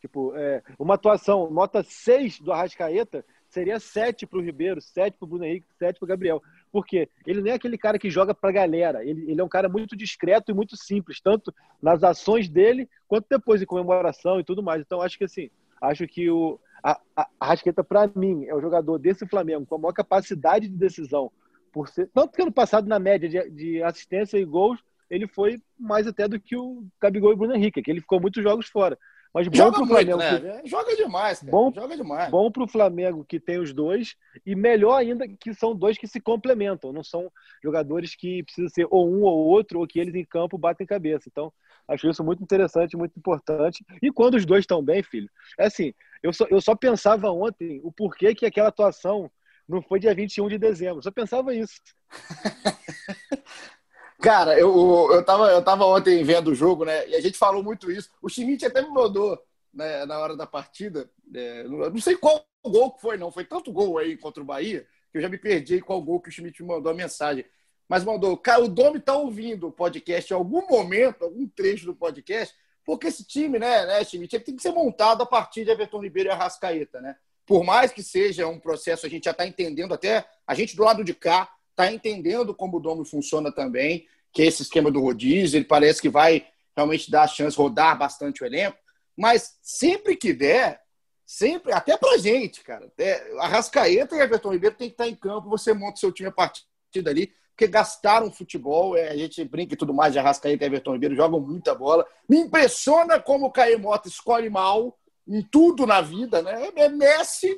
[0.00, 5.24] Tipo, é, uma atuação nota 6 do Arrascaeta seria 7 para o Ribeiro, 7 para
[5.26, 6.42] o Bruno Henrique, 7 para o Gabriel.
[6.72, 9.04] Porque ele não é aquele cara que joga para a galera.
[9.04, 11.52] Ele, ele é um cara muito discreto e muito simples, tanto
[11.82, 14.80] nas ações dele quanto depois em comemoração e tudo mais.
[14.80, 18.98] Então, acho que assim, acho que o a, a Arrascaeta, para mim, é o jogador
[18.98, 21.30] desse Flamengo com a maior capacidade de decisão.
[21.72, 25.60] Por ser, tanto que ano passado, na média de, de assistência e gols, ele foi
[25.78, 28.66] mais até do que o Gabigol e o Bruno Henrique, que ele ficou muitos jogos
[28.66, 28.98] fora.
[29.32, 30.18] Mas bom Joga pro Flamengo.
[30.18, 30.60] Muito, né?
[30.62, 30.68] que...
[30.68, 31.50] Joga demais, cara.
[31.52, 32.30] Bom, Joga demais.
[32.30, 34.16] Bom pro Flamengo que tem os dois.
[34.44, 36.92] E melhor ainda que são dois que se complementam.
[36.92, 37.30] Não são
[37.62, 41.28] jogadores que precisam ser ou um ou outro, ou que eles em campo batem cabeça.
[41.30, 41.52] Então,
[41.86, 43.84] acho isso muito interessante, muito importante.
[44.02, 47.80] E quando os dois estão bem, filho, é assim, eu só, eu só pensava ontem
[47.84, 49.30] o porquê que aquela atuação
[49.68, 51.02] não foi dia 21 de dezembro.
[51.02, 51.80] Só pensava isso.
[54.20, 57.08] Cara, eu, eu, tava, eu tava ontem vendo o jogo, né?
[57.08, 58.10] E a gente falou muito isso.
[58.20, 59.40] O Schmidt até me mandou
[59.72, 61.10] né, na hora da partida.
[61.34, 63.32] É, não sei qual gol que foi, não.
[63.32, 66.28] Foi tanto gol aí contra o Bahia que eu já me perdi qual gol que
[66.28, 67.44] o Schmidt me mandou a mensagem.
[67.88, 71.94] Mas mandou, cara, o Domi tá ouvindo o podcast em algum momento, algum trecho do
[71.94, 72.54] podcast,
[72.84, 76.28] porque esse time, né, né, Schmidt, tem que ser montado a partir de Everton Ribeiro
[76.28, 77.16] e Arrascaeta, né?
[77.44, 80.84] Por mais que seja um processo, a gente já está entendendo até, a gente do
[80.84, 81.50] lado de cá,
[81.80, 86.00] está entendendo como o Domo funciona também, que é esse esquema do rodízio, ele parece
[86.00, 88.78] que vai realmente dar a chance, rodar bastante o elenco,
[89.16, 90.80] mas sempre que der,
[91.26, 95.14] sempre, até pra gente, cara, até, a Rascaeta e Everton Ribeiro tem que estar em
[95.14, 96.64] campo, você monta seu time a partir
[97.02, 100.94] dali, porque gastaram futebol, é, a gente brinca e tudo mais de Arrascaeta e Everton
[100.94, 102.06] Ribeiro, jogam muita bola.
[102.26, 106.70] Me impressiona como o Mota escolhe mal em tudo na vida, né?
[106.74, 107.54] É Messi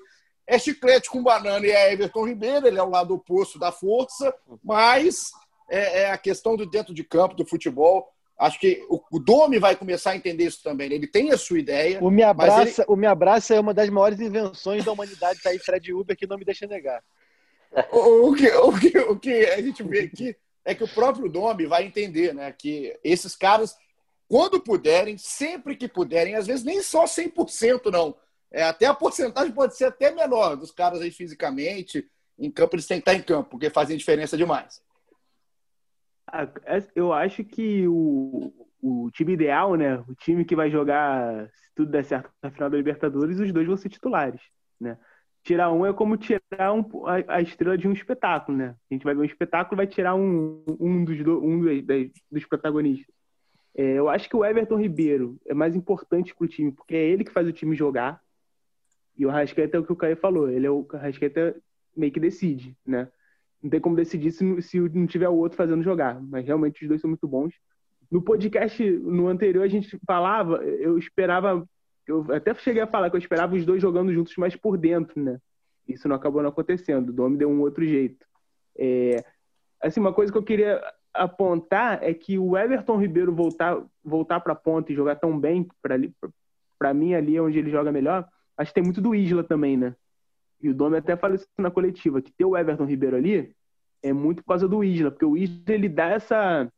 [0.47, 4.35] é chiclete com banana e é Everton Ribeiro, ele é o lado oposto da força,
[4.63, 5.31] mas
[5.71, 8.09] é, é a questão do dentro de campo, do futebol.
[8.39, 10.89] Acho que o, Domi vai começar a entender isso também.
[10.89, 10.97] Né?
[10.97, 12.03] Ele tem a sua ideia.
[12.03, 12.87] O Me Abraça, ele...
[12.89, 16.27] o me abraça é uma das maiores invenções da humanidade, tá aí Fred Uber, que
[16.27, 17.03] não me deixa negar.
[17.91, 21.29] O, o, que, o, que, o que a gente vê aqui é que o próprio
[21.29, 22.53] Domi vai entender né?
[22.53, 23.77] que esses caras,
[24.29, 28.15] quando puderem, sempre que puderem, às vezes nem só 100% não,
[28.53, 32.07] é, até a porcentagem pode ser até menor dos caras aí fisicamente.
[32.39, 34.83] Em campo, eles têm que estar em campo, porque fazem diferença demais.
[36.27, 39.99] Ah, é, eu acho que o, o time ideal, né?
[40.09, 43.67] O time que vai jogar, se tudo der certo na final da Libertadores, os dois
[43.67, 44.41] vão ser titulares,
[44.81, 44.99] né?
[45.45, 48.77] Tirar um é como tirar um, a, a, estrela de um espetáculo, né?
[48.91, 53.13] A gente vai ver um espetáculo vai tirar um, um, dos, um dos, dos protagonistas.
[53.75, 57.09] É, eu acho que o Everton Ribeiro é mais importante para o time, porque é
[57.09, 58.21] ele que faz o time jogar.
[59.23, 61.55] E o Rascaeta é o que o Caio falou, ele é o Rascaeta
[61.97, 63.09] meio que decide, né?
[63.63, 66.89] Não tem como decidir se, se não tiver o outro fazendo jogar, mas realmente os
[66.89, 67.55] dois são muito bons.
[68.11, 71.65] No podcast, no anterior, a gente falava, eu esperava,
[72.05, 75.23] eu até cheguei a falar que eu esperava os dois jogando juntos mais por dentro,
[75.23, 75.39] né?
[75.87, 78.27] Isso não acabou não acontecendo, o Domi deu um outro jeito.
[78.77, 79.25] É,
[79.81, 80.83] assim, uma coisa que eu queria
[81.15, 85.69] apontar é que o Everton Ribeiro voltar voltar para a ponta e jogar tão bem
[85.81, 88.29] para mim ali onde ele joga melhor,
[88.63, 89.95] acho que tem muito do Isla também, né?
[90.61, 93.55] E o Domi até falou isso na coletiva, que ter o Everton Ribeiro ali
[94.03, 96.71] é muito por causa do Isla, porque o Isla ele dá essa,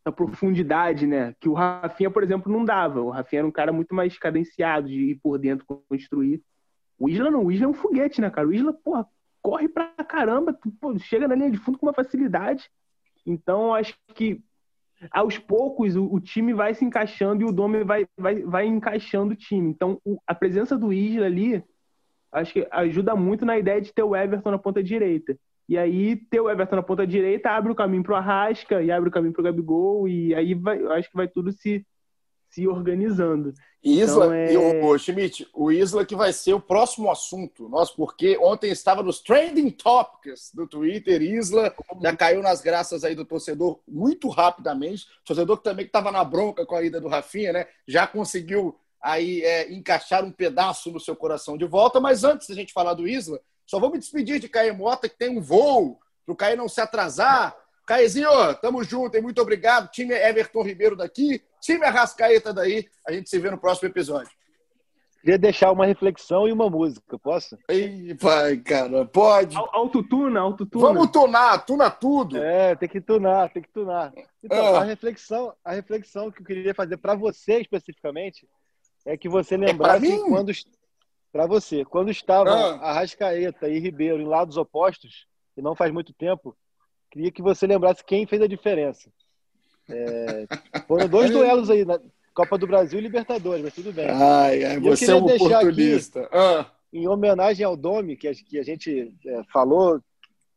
[0.00, 1.34] essa profundidade, né?
[1.40, 3.00] Que o Rafinha, por exemplo, não dava.
[3.00, 6.42] O Rafinha era um cara muito mais cadenciado de ir por dentro construir.
[6.98, 8.48] O Isla não, o Isla é um foguete, né, cara?
[8.48, 9.06] O Isla, porra,
[9.42, 12.70] corre pra caramba, pô, chega na linha de fundo com uma facilidade.
[13.26, 14.42] Então, acho que
[15.10, 19.32] aos poucos o, o, time vai se encaixando e o Dome vai, vai, vai encaixando
[19.32, 19.70] o time.
[19.70, 21.62] Então, o, a presença do Isla ali,
[22.32, 25.36] acho que ajuda muito na ideia de ter o Everton na ponta direita.
[25.68, 28.90] E aí, ter o Everton na ponta direita abre o caminho para o Arrasca e
[28.90, 31.86] abre o caminho para o Gabigol, e aí vai, acho que vai tudo se,
[32.54, 33.52] se organizando.
[33.82, 34.52] Isla, então, é...
[34.52, 37.68] e o, Schmidt, o Isla que vai ser o próximo assunto.
[37.68, 43.14] Nosso, porque ontem estava nos trending topics do Twitter, Isla já caiu nas graças aí
[43.14, 47.08] do torcedor muito rapidamente, o torcedor que também estava na bronca com a ida do
[47.08, 52.24] Rafinha, né, já conseguiu aí é, encaixar um pedaço no seu coração de volta, mas
[52.24, 55.36] antes da gente falar do Isla, só vou me despedir de Caio Mota, que tem
[55.36, 57.54] um voo, para o Caio não se atrasar,
[57.86, 58.28] Caizinho,
[58.62, 59.90] tamo junto, e muito obrigado.
[59.90, 62.88] Time Everton Ribeiro daqui, time Arrascaeta daí.
[63.06, 64.30] A gente se vê no próximo episódio.
[65.24, 67.56] Queria deixar uma reflexão e uma música, posso?
[67.66, 69.56] Ei, pai, cara, pode.
[69.56, 70.86] Autotuna, autotuna.
[70.86, 72.36] Vamos tunar, tuna tudo.
[72.36, 74.12] É, tem que tunar, tem que tunar.
[74.42, 74.80] Então, ah.
[74.80, 78.46] a reflexão, a reflexão que eu queria fazer para você especificamente
[79.06, 80.52] é que você lembrasse é quando
[81.32, 82.90] para você, quando estavam ah.
[82.90, 86.54] Arrascaeta e Ribeiro em lados opostos, e não faz muito tempo,
[87.14, 89.08] queria que você lembrasse quem fez a diferença.
[89.88, 90.46] É,
[90.88, 92.00] foram dois duelos aí, na
[92.34, 94.08] Copa do Brasil e Libertadores, mas tudo bem.
[94.10, 96.28] Ai, ai você é um oportunista.
[96.32, 96.66] Ah.
[96.92, 100.00] Em homenagem ao Domi, que a, que a gente é, falou,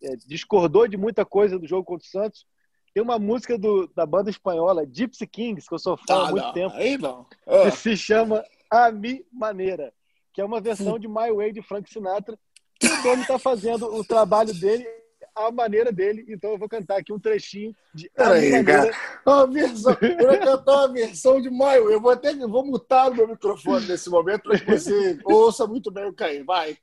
[0.01, 2.47] é, discordou de muita coisa do jogo contra o Santos,
[2.91, 6.31] tem uma música do, da banda espanhola Gypsy Kings, que eu sou fã ah, há
[6.31, 7.27] muito não, tempo, aí não.
[7.45, 7.69] Ah.
[7.69, 9.93] que se chama A Mi Maneira,
[10.33, 12.37] que é uma versão de My Way de Frank Sinatra.
[12.83, 14.96] O Domi está fazendo o trabalho dele
[15.45, 16.25] a maneira dele.
[16.27, 18.09] Então eu vou cantar aqui um trechinho de.
[18.09, 18.91] Peraí, cara.
[19.25, 21.89] Uma versão, eu vou cantar uma versão de Maio.
[21.91, 25.91] Eu vou até vou mutar o meu microfone nesse momento para que você ouça muito
[25.91, 26.43] bem o Caí.
[26.43, 26.77] Vai.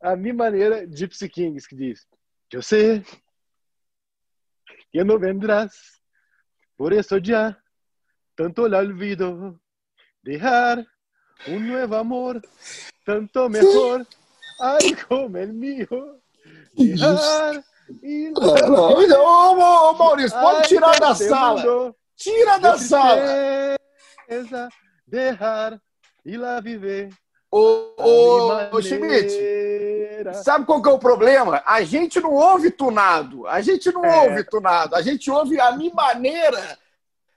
[0.00, 2.06] A minha maneira, Gypsy Kings, que diz:
[2.52, 3.04] Eu sei
[4.92, 6.00] que não vendrás,
[6.76, 7.56] por isso já
[8.36, 9.60] tanto el olvido,
[10.22, 10.86] dejar
[11.46, 12.40] un nuevo amor,
[13.04, 14.06] tanto mejor,
[14.60, 16.22] ay como el mío.
[19.18, 21.94] Ô, Maurício, pode tirar da sala.
[22.16, 23.22] Tira da sala.
[25.06, 25.80] Deixar
[26.24, 27.10] e lá viver.
[27.50, 29.32] Ô, ô, ô Schmidt,
[30.42, 31.62] sabe qual que é o problema?
[31.64, 33.46] A gente não ouve tunado.
[33.46, 34.28] A gente não é.
[34.28, 34.96] ouve tunado.
[34.96, 36.76] A gente ouve a minha maneira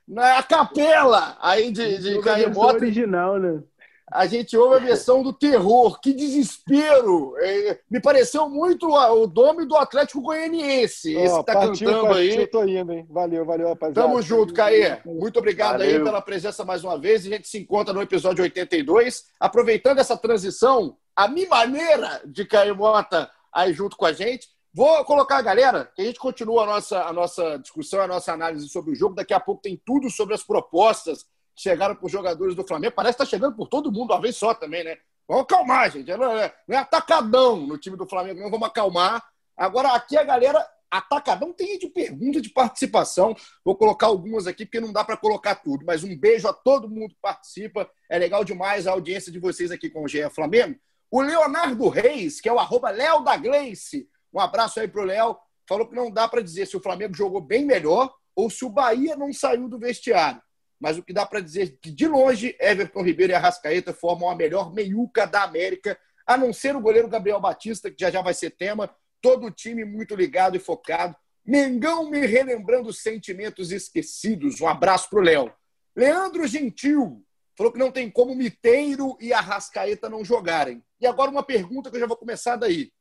[0.07, 2.77] na capela aí de, de Carremota.
[2.77, 3.61] original, né?
[4.11, 5.99] A gente ouve a versão do terror.
[5.99, 7.35] Que desespero!
[7.37, 11.15] É, me pareceu muito o nome do Atlético Goianiense.
[11.15, 12.35] Oh, esse que tá partiu, cantando partiu, aí.
[12.37, 13.05] Eu tô indo, hein?
[13.09, 14.01] Valeu, valeu, rapaziada.
[14.01, 14.97] Tamo junto, Caê.
[15.05, 15.97] Muito obrigado valeu.
[15.97, 17.25] aí pela presença mais uma vez.
[17.25, 19.25] A gente se encontra no episódio 82.
[19.39, 24.47] Aproveitando essa transição, a minha maneira de Caê Mota aí junto com a gente.
[24.73, 28.31] Vou colocar a galera, que a gente continua a nossa, a nossa discussão, a nossa
[28.31, 29.15] análise sobre o jogo.
[29.15, 31.25] Daqui a pouco tem tudo sobre as propostas
[31.59, 32.93] chegaram por jogadores do Flamengo.
[32.95, 34.97] Parece que está chegando por todo mundo uma vez só também, né?
[35.27, 36.09] Vamos acalmar, gente.
[36.09, 38.49] Não é, não é atacadão no time do Flamengo, não.
[38.49, 39.21] Vamos acalmar.
[39.57, 43.35] Agora, aqui a galera, atacadão tem de pergunta, de participação.
[43.63, 45.85] Vou colocar algumas aqui, porque não dá para colocar tudo.
[45.85, 47.89] Mas um beijo a todo mundo que participa.
[48.09, 50.79] É legal demais a audiência de vocês aqui com o GE Flamengo.
[51.11, 54.07] O Leonardo Reis, que é o arroba Léo da Gleice.
[54.33, 55.35] Um abraço aí pro Léo.
[55.67, 58.69] Falou que não dá para dizer se o Flamengo jogou bem melhor ou se o
[58.69, 60.41] Bahia não saiu do vestiário
[60.79, 64.29] mas o que dá para dizer é que, de longe, Everton Ribeiro e Arrascaeta formam
[64.29, 68.21] a melhor meiuca da América, a não ser o goleiro Gabriel Batista, que já já
[68.21, 68.89] vai ser tema,
[69.21, 71.15] todo o time muito ligado e focado.
[71.45, 74.61] Mengão me relembrando sentimentos esquecidos.
[74.61, 75.51] Um abraço pro Léo.
[75.95, 77.25] Leandro Gentil
[77.57, 80.83] falou que não tem como Miteiro e Arrascaeta não jogarem.
[81.01, 82.91] E agora uma pergunta que eu já vou começar daí.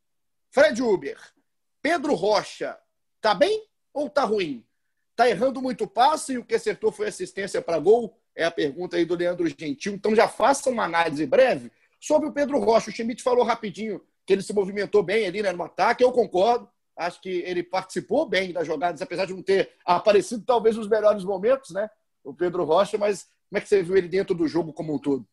[0.50, 1.18] Fred Uber,
[1.82, 2.76] Pedro Rocha,
[3.20, 3.62] tá bem
[3.92, 4.66] ou tá ruim?
[5.18, 8.16] Tá errando muito passe e o que acertou foi assistência para gol?
[8.36, 9.92] É a pergunta aí do Leandro Gentil.
[9.92, 12.88] Então já faça uma análise breve sobre o Pedro Rocha.
[12.88, 16.04] O Schmidt falou rapidinho que ele se movimentou bem ali né, no ataque.
[16.04, 16.68] Eu concordo.
[16.96, 21.24] Acho que ele participou bem das jogadas, apesar de não ter aparecido talvez nos melhores
[21.24, 21.90] momentos, né?
[22.22, 25.00] O Pedro Rocha, mas como é que você viu ele dentro do jogo como um
[25.00, 25.26] todo?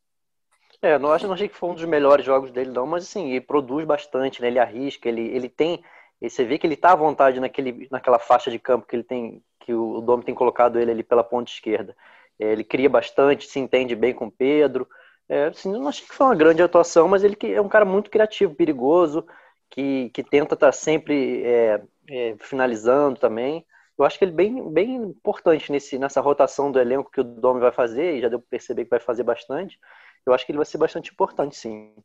[0.81, 3.29] É, não, acho, não achei que foi um dos melhores jogos dele, não, mas assim,
[3.29, 4.47] ele produz bastante, né?
[4.47, 5.83] Ele arrisca, ele, ele tem.
[6.19, 9.43] Você vê que ele tá à vontade naquele, naquela faixa de campo que ele tem,
[9.65, 11.95] que o, Domi tem colocado ele ali pela ponta esquerda.
[12.39, 14.87] É, ele cria bastante, se entende bem com o Pedro.
[15.27, 18.11] É, assim, não achei que foi uma grande atuação, mas ele é um cara muito
[18.11, 19.25] criativo, perigoso
[19.69, 23.65] que, que tenta estar tá sempre é, é, finalizando também.
[23.97, 27.23] Eu acho que ele é bem, bem importante nesse, nessa rotação do elenco que o
[27.23, 29.79] Domi vai fazer, e já deu para perceber que vai fazer bastante.
[30.25, 31.95] Eu acho que ele vai ser bastante importante, sim.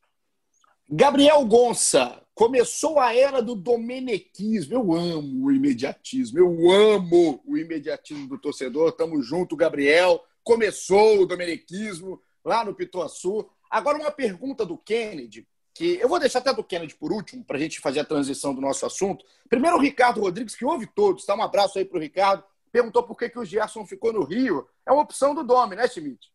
[0.92, 4.74] Gabriel Gonça, começou a era do domenequismo.
[4.74, 8.90] Eu amo o imediatismo, eu amo o imediatismo do torcedor.
[8.90, 10.20] Tamo junto, Gabriel.
[10.42, 13.48] Começou o domenequismo lá no Pituaçu.
[13.70, 17.56] Agora, uma pergunta do Kennedy, que eu vou deixar até do Kennedy por último, para
[17.56, 19.24] a gente fazer a transição do nosso assunto.
[19.48, 21.36] Primeiro, o Ricardo Rodrigues, que ouve todos, tá?
[21.36, 22.42] Um abraço aí para o Ricardo.
[22.72, 24.66] Perguntou por que, que o Gerson ficou no Rio.
[24.84, 26.32] É uma opção do Dome, né, Schmidt?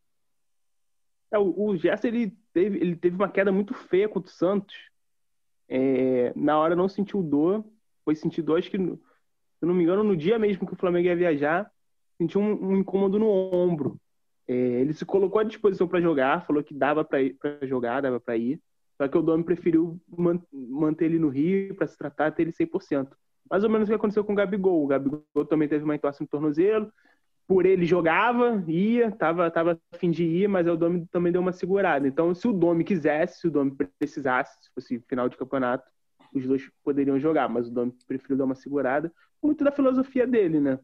[1.29, 4.73] É, o, Gerson ele teve, ele teve uma queda muito feia contra o Santos.
[5.67, 7.65] É, na hora não sentiu dor,
[8.05, 11.07] foi sentir dor, acho que, se não me engano, no dia mesmo que o Flamengo
[11.07, 11.69] ia viajar,
[12.17, 13.99] sentiu um, um incômodo no ombro.
[14.47, 17.19] É, ele se colocou à disposição para jogar, falou que dava para
[17.63, 18.61] jogar, dava para ir.
[18.97, 19.99] Só que o Domi preferiu
[20.49, 23.09] manter ele no Rio para se tratar, ter ele 100%.
[23.49, 24.85] Mais ou menos o que aconteceu com o Gabigol.
[24.85, 26.89] O Gabigol também teve uma entorse no tornozelo.
[27.47, 31.41] Por ele jogava, ia, tava, tava a fim de ir, mas o Domi também deu
[31.41, 32.07] uma segurada.
[32.07, 35.87] Então, se o Domi quisesse, se o Domi precisasse, se fosse final de campeonato,
[36.33, 39.13] os dois poderiam jogar, mas o Domi preferiu dar uma segurada.
[39.41, 40.79] Muito da filosofia dele, né?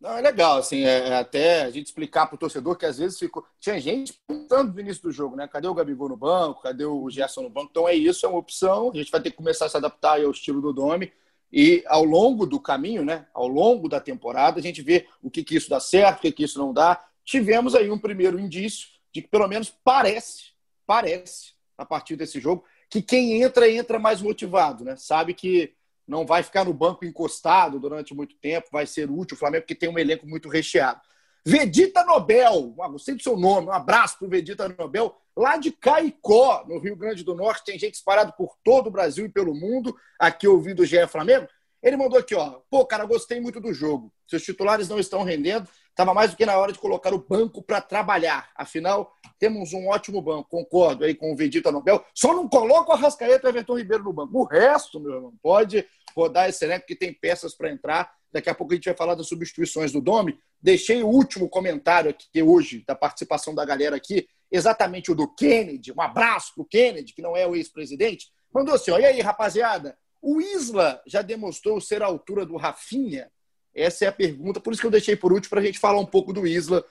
[0.00, 2.98] Não, é legal, assim, é, é até a gente explicar para o torcedor que às
[2.98, 3.44] vezes ficou.
[3.58, 5.48] Tinha gente perguntando no início do jogo, né?
[5.48, 6.62] Cadê o Gabigol no banco?
[6.62, 7.68] Cadê o Gerson no banco?
[7.70, 8.90] Então é isso, é uma opção.
[8.92, 11.10] A gente vai ter que começar a se adaptar ao estilo do Domi.
[11.58, 13.26] E ao longo do caminho, né?
[13.32, 16.30] Ao longo da temporada, a gente vê o que, que isso dá certo, o que,
[16.30, 17.02] que isso não dá.
[17.24, 20.50] Tivemos aí um primeiro indício de que pelo menos parece,
[20.86, 24.96] parece, a partir desse jogo, que quem entra, entra mais motivado, né?
[24.96, 25.72] Sabe que
[26.06, 29.74] não vai ficar no banco encostado durante muito tempo, vai ser útil o Flamengo, porque
[29.74, 31.00] tem um elenco muito recheado.
[31.48, 35.70] Vedita Nobel, ah, gostei do seu nome, um abraço para o Vedita Nobel, lá de
[35.70, 39.54] Caicó, no Rio Grande do Norte, tem gente disparado por todo o Brasil e pelo
[39.54, 41.46] mundo, aqui ouvindo o GE Flamengo.
[41.80, 44.12] Ele mandou aqui, ó, pô, cara, gostei muito do jogo.
[44.26, 47.62] Seus titulares não estão rendendo, estava mais do que na hora de colocar o banco
[47.62, 48.50] para trabalhar.
[48.54, 52.04] Afinal, temos um ótimo banco, concordo aí com o Vedita Nobel.
[52.14, 54.38] Só não coloca o Arrascaeta e o Everton Ribeiro no banco.
[54.38, 58.12] O resto, meu irmão, pode rodar esse elenco, que tem peças para entrar.
[58.30, 60.38] Daqui a pouco a gente vai falar das substituições do Domi.
[60.60, 65.94] Deixei o último comentário aqui hoje, da participação da galera aqui, exatamente o do Kennedy.
[65.96, 68.28] Um abraço para o Kennedy, que não é o ex-presidente.
[68.52, 69.96] Mandou assim: e aí, rapaziada?
[70.20, 73.30] O Isla já demonstrou ser a altura do Rafinha?
[73.76, 76.00] Essa é a pergunta, por isso que eu deixei por último para a gente falar
[76.00, 76.84] um pouco do Isla.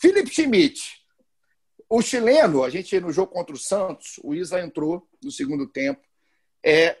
[0.00, 0.80] Felipe Schmidt,
[1.88, 6.00] o chileno, a gente no jogo contra o Santos, o Isla entrou no segundo tempo,
[6.64, 6.96] é,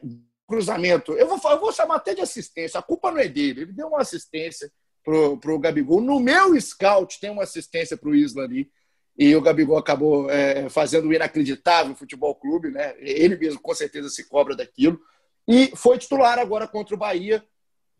[0.50, 1.12] cruzamento.
[1.12, 2.80] Eu vou, eu vou chamar até de assistência.
[2.80, 3.62] A culpa não é dele.
[3.62, 4.70] Ele deu uma assistência
[5.04, 6.00] pro, pro Gabigol.
[6.00, 8.68] No meu scout tem uma assistência pro Isla ali.
[9.16, 12.94] E o Gabigol acabou é, fazendo o inacreditável futebol clube, né?
[12.98, 15.00] Ele mesmo com certeza se cobra daquilo.
[15.46, 17.44] E foi titular agora contra o Bahia.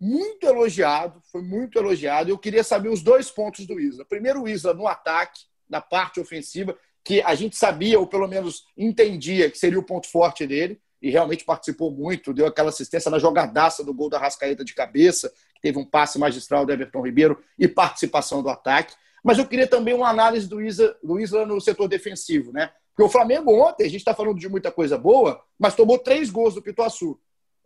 [0.00, 2.30] Muito elogiado, foi muito elogiado.
[2.30, 4.04] Eu queria saber os dois pontos do Isla.
[4.04, 8.64] Primeiro, o Isla no ataque, na parte ofensiva, que a gente sabia, ou pelo menos
[8.76, 13.18] entendia, que seria o ponto forte dele e realmente participou muito, deu aquela assistência na
[13.18, 17.42] jogadaça do gol da Rascaeta de cabeça, que teve um passe magistral do Everton Ribeiro
[17.58, 18.94] e participação do ataque.
[19.24, 22.70] Mas eu queria também uma análise do Isla, do Isla no setor defensivo, né?
[22.94, 26.30] Porque o Flamengo ontem, a gente está falando de muita coisa boa, mas tomou três
[26.30, 27.18] gols do Pituaçu.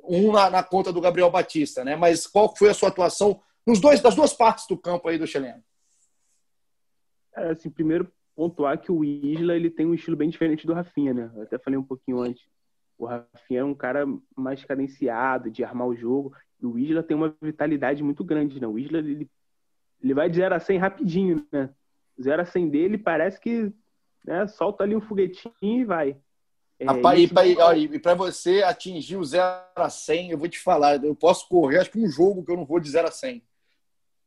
[0.07, 1.97] Um na, na, conta do Gabriel Batista, né?
[1.97, 5.27] Mas qual foi a sua atuação nos dois, das duas partes do campo aí do
[5.27, 5.63] chileno?
[7.37, 11.15] É, assim, primeiro pontuar que o Isla ele tem um estilo bem diferente do Rafinha,
[11.15, 11.31] né?
[11.35, 12.45] Eu até falei um pouquinho antes.
[12.99, 14.05] O Rafinha é um cara
[14.37, 16.35] mais cadenciado, de armar o jogo.
[16.61, 18.67] E o Isla tem uma vitalidade muito grande, né?
[18.67, 19.29] O Isla, ele,
[20.03, 21.71] ele vai de 0 a 100 rapidinho, né?
[22.21, 23.73] 0 a 100 dele parece que
[24.25, 26.17] né, solta ali um foguetinho e vai.
[26.79, 29.45] É, e para você atingir o 0
[29.77, 32.57] a 100, eu vou te falar, eu posso correr, acho que um jogo que eu
[32.57, 33.43] não vou de 0 a 100.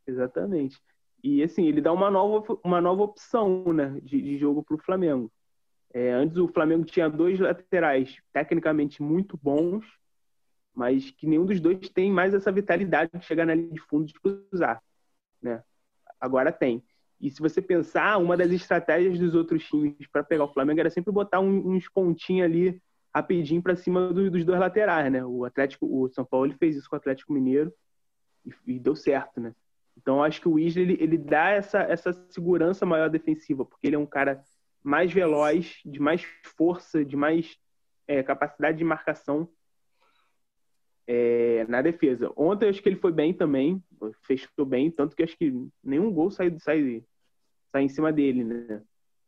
[0.08, 0.82] Exatamente.
[1.24, 4.82] E assim, ele dá uma nova, uma nova opção né, de, de jogo para o
[4.82, 5.32] Flamengo.
[5.94, 9.86] É, antes o Flamengo tinha dois laterais tecnicamente muito bons,
[10.74, 14.06] mas que nenhum dos dois tem mais essa vitalidade de chegar na linha de fundo
[14.06, 14.82] de cruzar.
[15.42, 15.64] né?
[16.20, 16.84] Agora tem.
[17.20, 20.90] E se você pensar, uma das estratégias dos outros times para pegar o Flamengo era
[20.90, 22.82] sempre botar um, uns pontinhos ali
[23.14, 25.26] rapidinho para cima do, dos dois laterais, né?
[25.26, 27.74] O Atlético, o São Paulo ele fez isso com o Atlético Mineiro
[28.46, 29.56] e, e deu certo, né?
[29.98, 33.96] Então acho que o Isla ele, ele dá essa, essa segurança maior defensiva, porque ele
[33.96, 34.44] é um cara
[34.84, 36.24] mais veloz, de mais
[36.56, 37.58] força, de mais
[38.08, 39.50] é, capacidade de marcação
[41.08, 42.32] é, na defesa.
[42.36, 43.82] Ontem acho que ele foi bem também,
[44.24, 45.54] fechou bem, tanto que acho que
[45.84, 47.04] nenhum gol sai, sai,
[47.72, 48.82] sai em cima dele, né?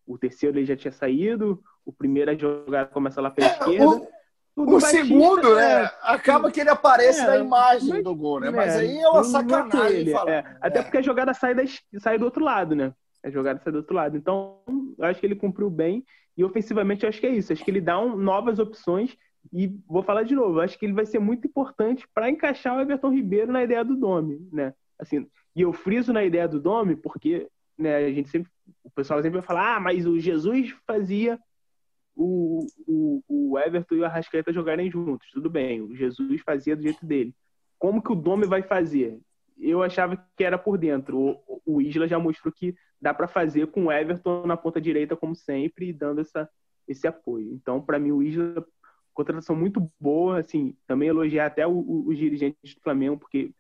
[0.06, 4.08] O terceiro ele já tinha saído, o primeiro a jogada começa lá pela é, esquerda.
[4.56, 5.84] O, o segundo, né?
[5.84, 8.50] É, acaba que ele aparece é, na imagem mas, do gol, né?
[8.50, 10.00] Mas é, aí é uma sacanagem.
[10.00, 10.44] Ele, é.
[10.60, 11.64] Até porque a jogada sai, da,
[12.00, 12.94] sai do outro lado, né?
[13.24, 14.18] A jogada sai do outro lado.
[14.18, 14.58] Então,
[14.98, 16.04] eu acho que ele cumpriu bem.
[16.36, 17.54] E ofensivamente, eu acho que é isso.
[17.54, 19.16] Acho que ele dá um, novas opções.
[19.52, 22.82] E vou falar de novo, acho que ele vai ser muito importante para encaixar o
[22.82, 24.74] Everton Ribeiro na ideia do Domi, né?
[24.98, 27.48] Assim, e eu friso na ideia do Domi porque
[27.78, 28.52] né, a gente sempre,
[28.84, 31.40] o pessoal sempre vai falar, ah, mas o Jesus fazia
[32.16, 35.30] o, o, o Everton e o Arrascaeta jogarem juntos.
[35.32, 37.34] Tudo bem, o Jesus fazia do jeito dele.
[37.78, 39.20] Como que o Domi vai fazer?
[39.58, 41.18] Eu achava que era por dentro.
[41.18, 45.16] O, o Isla já mostrou que dá para fazer com o Everton na ponta direita,
[45.16, 46.50] como sempre, dando essa,
[46.86, 47.54] esse apoio.
[47.54, 48.66] Então, para mim, o Isla,
[49.20, 50.40] contratação muito boa.
[50.40, 53.52] Assim, também elogiar até os dirigentes do Flamengo, porque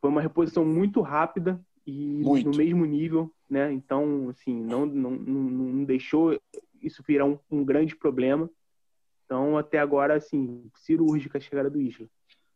[0.00, 2.50] foi uma reposição muito rápida e muito.
[2.50, 3.70] no mesmo nível, né?
[3.72, 6.38] Então, assim, não, não, não deixou
[6.80, 8.48] isso virar um, um grande problema.
[9.24, 12.06] Então, até agora, assim, cirúrgica a chegada do Isla.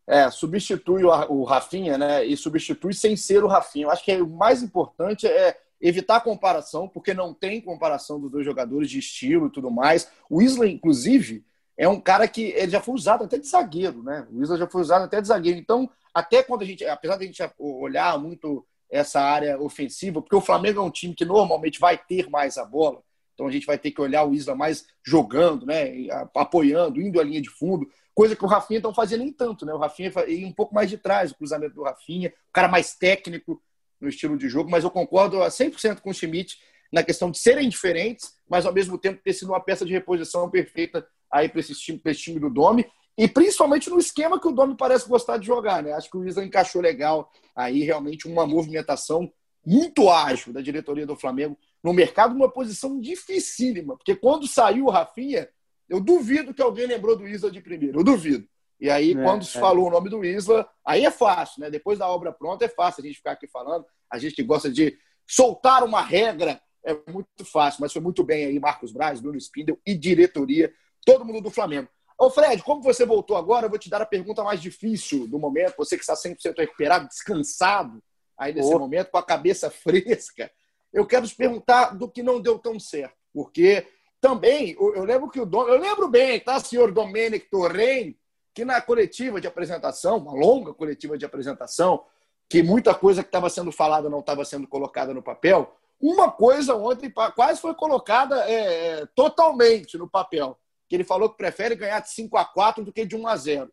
[0.07, 2.25] É, substitui o Rafinha, né?
[2.25, 3.87] E substitui sem ser o Rafinha.
[3.87, 8.19] Eu acho que é, o mais importante é evitar a comparação, porque não tem comparação
[8.19, 10.11] dos dois jogadores de estilo e tudo mais.
[10.31, 11.45] O Isla, inclusive,
[11.83, 14.25] é um cara que ele já foi usado até de zagueiro, né?
[14.31, 15.59] O Isla já foi usado até de zagueiro.
[15.59, 20.37] Então, até quando a gente, apesar de a gente olhar muito essa área ofensiva, porque
[20.37, 23.03] o Flamengo é um time que normalmente vai ter mais a bola,
[23.35, 26.07] então a gente vai ter que olhar o Isla mais jogando, né?
[26.37, 29.75] Apoiando, indo à linha de fundo, coisa que o Rafinha não fazia nem tanto, né?
[29.75, 32.95] O Rafinha ia um pouco mais de trás, o cruzamento do Rafinha, o cara mais
[32.95, 33.61] técnico
[34.01, 36.61] no estilo de jogo, mas eu concordo a 100% com o Schmidt
[36.93, 40.49] na questão de serem diferentes, mas ao mesmo tempo ter sido uma peça de reposição
[40.49, 42.87] perfeita aí para esse time, esse time do Domi.
[43.17, 45.93] E principalmente no esquema que o Domi parece gostar de jogar, né?
[45.93, 49.31] Acho que o Isla encaixou legal aí, realmente uma movimentação
[49.65, 54.91] muito ágil da diretoria do Flamengo no mercado, uma posição dificílima, porque quando saiu o
[54.91, 55.49] Rafinha,
[55.89, 58.47] eu duvido que alguém lembrou do Isla de primeiro, eu duvido.
[58.81, 59.61] E aí, é, quando se é.
[59.61, 61.71] falou o nome do Isla, aí é fácil, né?
[61.71, 63.85] Depois da obra pronta, é fácil a gente ficar aqui falando.
[64.11, 68.45] A gente que gosta de soltar uma regra é muito fácil, mas foi muito bem
[68.45, 70.73] aí Marcos Braz, Bruno Spindel e diretoria,
[71.05, 71.89] todo mundo do Flamengo.
[72.19, 75.39] Ô Fred, como você voltou agora, eu vou te dar a pergunta mais difícil do
[75.39, 75.75] momento.
[75.79, 78.03] Você que está 100% recuperado, descansado
[78.39, 78.79] aí nesse oh.
[78.79, 80.51] momento, com a cabeça fresca
[80.93, 83.17] eu quero te perguntar do que não deu tão certo.
[83.33, 83.87] Porque
[84.21, 88.15] também, eu lembro que o Dom, eu lembro bem, tá, senhor Domênico Torren,
[88.55, 92.05] que na coletiva de apresentação, uma longa coletiva de apresentação,
[92.49, 96.75] que muita coisa que estava sendo falada não estava sendo colocada no papel, uma coisa
[96.75, 100.59] ontem quase foi colocada é, é, totalmente no papel,
[100.93, 103.35] que ele falou que prefere ganhar de 5 a 4 do que de 1 a
[103.35, 103.73] 0.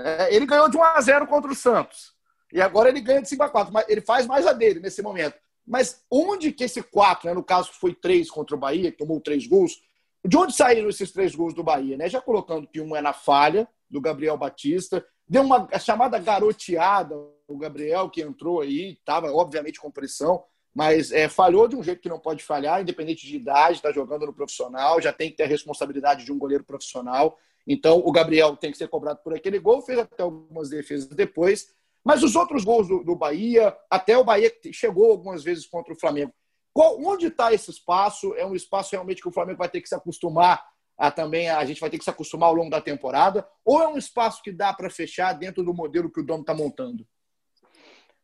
[0.00, 2.14] É, ele ganhou de 1 a 0 contra o Santos.
[2.50, 5.02] E agora ele ganha de 5 a 4, mas ele faz mais a dele nesse
[5.02, 5.38] momento.
[5.66, 9.20] Mas onde que esse 4, né, no caso foi 3 contra o Bahia, que tomou
[9.20, 9.78] 3 gols,
[10.24, 11.98] de onde saíram esses três gols do Bahia?
[11.98, 12.08] Né?
[12.08, 17.14] Já colocando que um é na falha do Gabriel Batista, deu uma chamada garoteada
[17.46, 20.42] o Gabriel que entrou aí, estava obviamente com pressão,
[20.76, 24.26] mas é, falhou de um jeito que não pode falhar, independente de idade, está jogando
[24.26, 27.38] no profissional, já tem que ter a responsabilidade de um goleiro profissional.
[27.66, 31.74] Então o Gabriel tem que ser cobrado por aquele gol, fez até algumas defesas depois,
[32.04, 35.98] mas os outros gols do, do Bahia, até o Bahia chegou algumas vezes contra o
[35.98, 36.30] Flamengo.
[36.74, 38.34] Qual, onde está esse espaço?
[38.34, 40.62] É um espaço realmente que o Flamengo vai ter que se acostumar
[40.98, 43.48] a também, a gente vai ter que se acostumar ao longo da temporada?
[43.64, 46.52] Ou é um espaço que dá para fechar dentro do modelo que o Domo está
[46.52, 47.06] montando?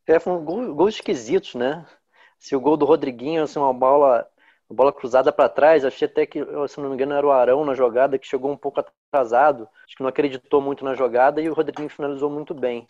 [0.07, 1.86] É, foram gols esquisitos, né?
[2.43, 4.28] Se o gol do Rodriguinho, assim, uma bola,
[4.68, 7.64] uma bola cruzada para trás, achei até que, se não me engano, era o Arão
[7.64, 11.49] na jogada, que chegou um pouco atrasado, acho que não acreditou muito na jogada e
[11.49, 12.84] o Rodriguinho finalizou muito bem.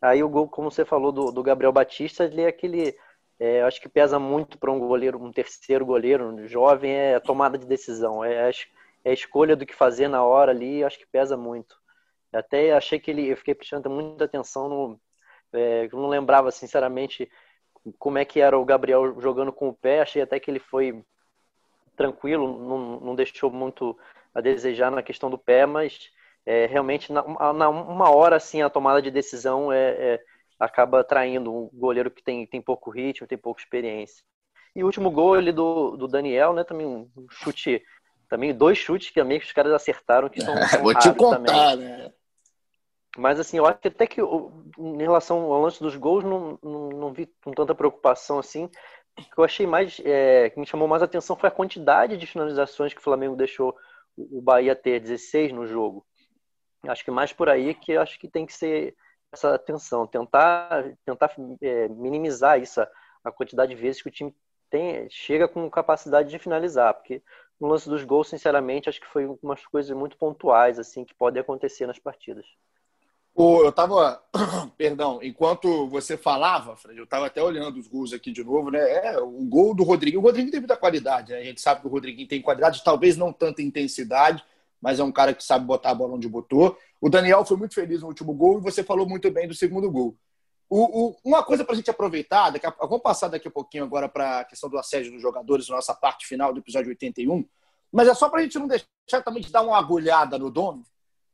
[0.00, 2.96] Aí o gol, como você falou, do, do Gabriel Batista, ele é aquele.
[3.38, 7.20] É, acho que pesa muito para um goleiro, um terceiro goleiro, um jovem, é a
[7.20, 8.24] tomada de decisão.
[8.24, 8.50] É,
[9.04, 11.76] é a escolha do que fazer na hora ali, acho que pesa muito.
[12.32, 13.28] Até achei que ele.
[13.28, 15.00] Eu fiquei prestando muita atenção no.
[15.52, 17.30] É, eu não lembrava, sinceramente,
[17.98, 20.00] como é que era o Gabriel jogando com o pé.
[20.00, 21.02] Achei até que ele foi
[21.96, 23.98] tranquilo, não, não deixou muito
[24.34, 26.10] a desejar na questão do pé, mas
[26.44, 27.22] é, realmente na,
[27.52, 30.20] na, uma hora assim a tomada de decisão é, é,
[30.60, 34.22] acaba traindo um goleiro que tem, tem pouco ritmo, tem pouca experiência.
[34.74, 36.62] E o último gol ali do, do Daniel, né?
[36.62, 37.82] Também um chute,
[38.28, 41.78] também dois chutes que que os caras acertaram que são, são Vou te contar, também.
[41.78, 42.12] né?
[43.16, 46.88] Mas assim, eu acho que até que em relação ao lance dos gols, não, não,
[46.90, 48.64] não vi com tanta preocupação assim.
[49.18, 52.26] O que eu achei mais, é, que me chamou mais atenção foi a quantidade de
[52.26, 53.74] finalizações que o Flamengo deixou
[54.16, 56.06] o Bahia ter, 16 no jogo.
[56.86, 58.94] Acho que mais por aí que acho que tem que ser
[59.32, 62.80] essa atenção, tentar, tentar é, minimizar isso,
[63.24, 64.34] a quantidade de vezes que o time
[64.70, 67.22] tem, chega com capacidade de finalizar, porque
[67.60, 71.40] no lance dos gols, sinceramente, acho que foi umas coisas muito pontuais assim que podem
[71.40, 72.46] acontecer nas partidas.
[73.38, 74.22] Eu estava,
[74.78, 78.78] perdão, enquanto você falava, Fred, eu estava até olhando os gols aqui de novo, né?
[78.80, 80.22] É, o gol do Rodriguinho.
[80.22, 81.40] O Rodriguinho tem muita qualidade, né?
[81.40, 84.42] A gente sabe que o Rodriguinho tem qualidade, talvez não tanta intensidade,
[84.80, 86.78] mas é um cara que sabe botar a bola onde botou.
[86.98, 89.90] O Daniel foi muito feliz no último gol e você falou muito bem do segundo
[89.90, 90.16] gol.
[90.68, 93.84] O, o, uma coisa para a gente aproveitar, daqui a, vamos passar daqui a pouquinho
[93.84, 97.46] agora para a questão do assédio dos jogadores, nossa parte final do episódio 81,
[97.92, 100.82] mas é só para a gente não deixar também de dar uma agulhada no Domi,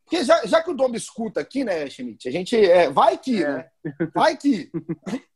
[0.05, 2.28] porque já, já que o Dom escuta aqui, né, Schmidt?
[2.28, 2.57] A gente.
[2.57, 3.48] É, vai que, é.
[3.48, 3.70] né?
[4.14, 4.70] Vai que.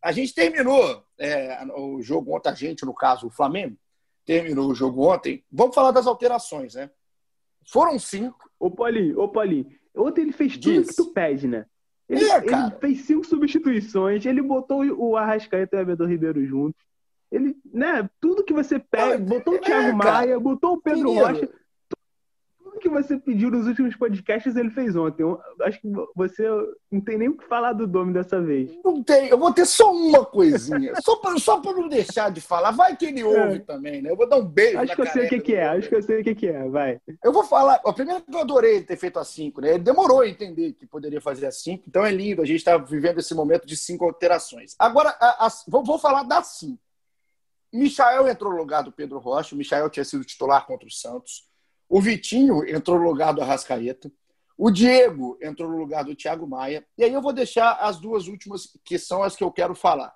[0.03, 3.77] A gente terminou é, o jogo ontem, a gente, no caso, o Flamengo,
[4.25, 5.45] terminou o jogo ontem.
[5.51, 6.91] Vamos falar das alterações, né?
[7.67, 8.51] Foram cinco.
[8.59, 9.67] Ô, Paulinho, ô, Paulinho.
[9.97, 10.89] Ontem ele fez tudo Diz.
[10.89, 11.67] que tu pede, né?
[12.09, 16.81] Ele, é, ele, fez cinco substituições, ele botou o Arrascaeta e o Abedor Ribeiro juntos.
[17.33, 21.27] Ele, né, tudo que você pede, botou o Thiago é, Maia, botou o Pedro Menino.
[21.27, 21.51] Rocha
[22.77, 25.23] tudo que você pediu nos últimos podcasts ele fez ontem.
[25.23, 26.45] Eu acho que você
[26.91, 28.71] não tem nem o que falar do Domi dessa vez.
[28.85, 29.29] Não tem.
[29.29, 30.95] Eu vou ter só uma coisinha.
[31.03, 32.71] só para só pra não deixar de falar.
[32.71, 33.59] Vai que ele ouve é.
[33.61, 34.11] também, né?
[34.11, 35.67] Eu vou dar um beijo Acho que eu sei o que, que é.
[35.67, 36.69] Acho que eu sei o que, que é.
[36.69, 37.01] Vai.
[37.25, 37.81] Eu vou falar.
[37.85, 39.71] A primeira que eu adorei ter feito a cinco, né?
[39.71, 41.85] Ele demorou a entender que poderia fazer a cinco.
[41.89, 42.43] Então é lindo.
[42.43, 44.75] A gente está vivendo esse momento de cinco alterações.
[44.79, 46.81] Agora, a, a, vou, vou falar da cinco.
[47.73, 49.55] Michael entrou no lugar do Pedro Rocha.
[49.55, 51.46] O Michael tinha sido titular contra o Santos.
[51.89, 54.11] O Vitinho entrou no lugar do Arrascaeta.
[54.59, 56.85] O Diego entrou no lugar do Thiago Maia.
[56.97, 60.15] E aí eu vou deixar as duas últimas, que são as que eu quero falar.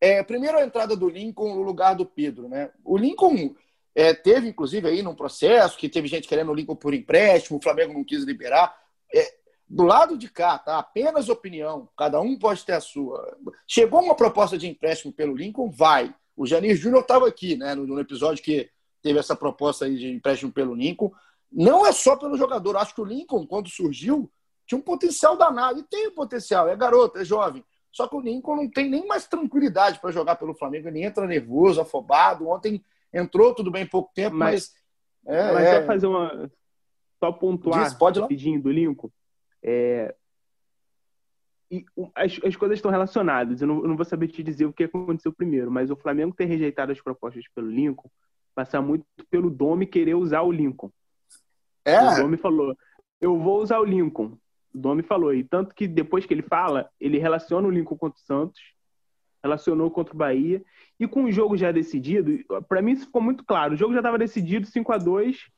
[0.00, 2.48] É, primeiro, a entrada do Lincoln no lugar do Pedro.
[2.48, 2.70] Né?
[2.84, 3.54] O Lincoln
[3.94, 7.62] é, teve, inclusive, aí num processo que teve gente querendo o Lincoln por empréstimo, o
[7.62, 8.74] Flamengo não quis liberar.
[9.14, 9.34] É,
[9.68, 10.78] do lado de cá, tá?
[10.78, 13.36] Apenas opinião, cada um pode ter a sua.
[13.66, 16.14] Chegou uma proposta de empréstimo pelo Lincoln, vai.
[16.36, 18.68] O Janir Júnior estava aqui, né, no, no episódio que
[19.04, 21.12] teve essa proposta aí de empréstimo pelo Lincoln.
[21.52, 22.78] Não é só pelo jogador.
[22.78, 24.32] Acho que o Lincoln, quando surgiu,
[24.66, 25.78] tinha um potencial danado.
[25.78, 27.62] E tem um potencial, é garoto, é jovem.
[27.92, 30.88] Só que o Lincoln não tem nem mais tranquilidade para jogar pelo Flamengo.
[30.88, 32.48] Ele entra nervoso, afobado.
[32.48, 32.82] Ontem
[33.12, 34.74] entrou tudo bem pouco tempo, mas.
[35.22, 35.80] Mas, é, mas é...
[35.80, 36.50] só fazer uma.
[37.22, 39.10] Só pontuar Diz, pode rapidinho do Lincoln.
[39.62, 40.14] É...
[41.70, 41.84] E
[42.14, 43.60] as, as coisas estão relacionadas.
[43.60, 46.34] Eu não, eu não vou saber te dizer o que aconteceu primeiro, mas o Flamengo
[46.34, 48.10] ter rejeitado as propostas pelo Lincoln
[48.54, 50.90] passar muito pelo Domi querer usar o Lincoln.
[51.84, 51.98] É.
[51.98, 52.76] O Domi falou,
[53.20, 54.36] eu vou usar o Lincoln.
[54.74, 58.18] O Domi falou, e tanto que depois que ele fala, ele relaciona o Lincoln contra
[58.18, 58.60] o Santos,
[59.42, 60.62] relacionou contra o Bahia,
[60.98, 62.38] e com o jogo já decidido,
[62.68, 63.74] para mim isso ficou muito claro.
[63.74, 65.52] O jogo já estava decidido, 5 a 2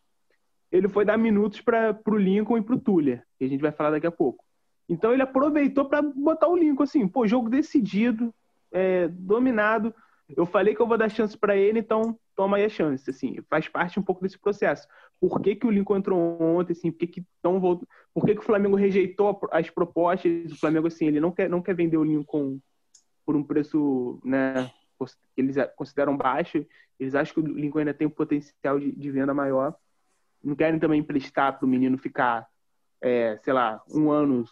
[0.71, 3.73] ele foi dar minutos para o Lincoln e para o Tuller, que a gente vai
[3.73, 4.45] falar daqui a pouco.
[4.89, 8.35] Então ele aproveitou para botar o Lincoln assim, pô, jogo decidido,
[8.73, 9.95] é, dominado.
[10.29, 13.39] Eu falei que eu vou dar chance para ele, então toma aí a chance, assim,
[13.49, 14.87] faz parte um pouco desse processo.
[15.21, 17.61] Por que, que o Lincoln entrou ontem, assim, por que, que, tão,
[18.13, 20.53] por que, que o Flamengo rejeitou as propostas?
[20.53, 22.59] O Flamengo, assim, ele não quer, não quer vender o Lincoln
[23.25, 24.71] por um preço, né,
[25.35, 26.65] que eles consideram baixo,
[26.99, 29.75] eles acham que o Lincoln ainda tem um potencial de, de venda maior.
[30.43, 32.47] Não querem também emprestar para o menino ficar,
[33.01, 34.45] é, sei lá, um ano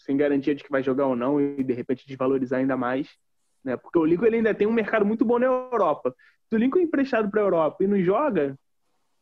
[0.00, 3.08] sem garantia de que vai jogar ou não e de repente desvalorizar ainda mais.
[3.64, 3.76] Né?
[3.76, 6.14] Porque o Lincoln ele ainda tem um mercado muito bom na Europa
[6.50, 8.58] se o Lincoln é emprestado para a Europa e não joga,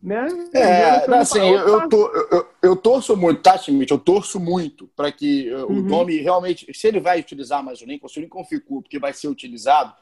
[0.03, 0.27] né?
[0.55, 3.93] É, assim, eu, eu, tô, eu, eu, torço muito, tá, Schmidt?
[3.93, 5.79] Eu torço muito para que uh, uhum.
[5.79, 8.99] o Domi realmente, se ele vai utilizar mais o Lincoln, se o Lincoln ficou porque
[8.99, 9.93] vai ser utilizado,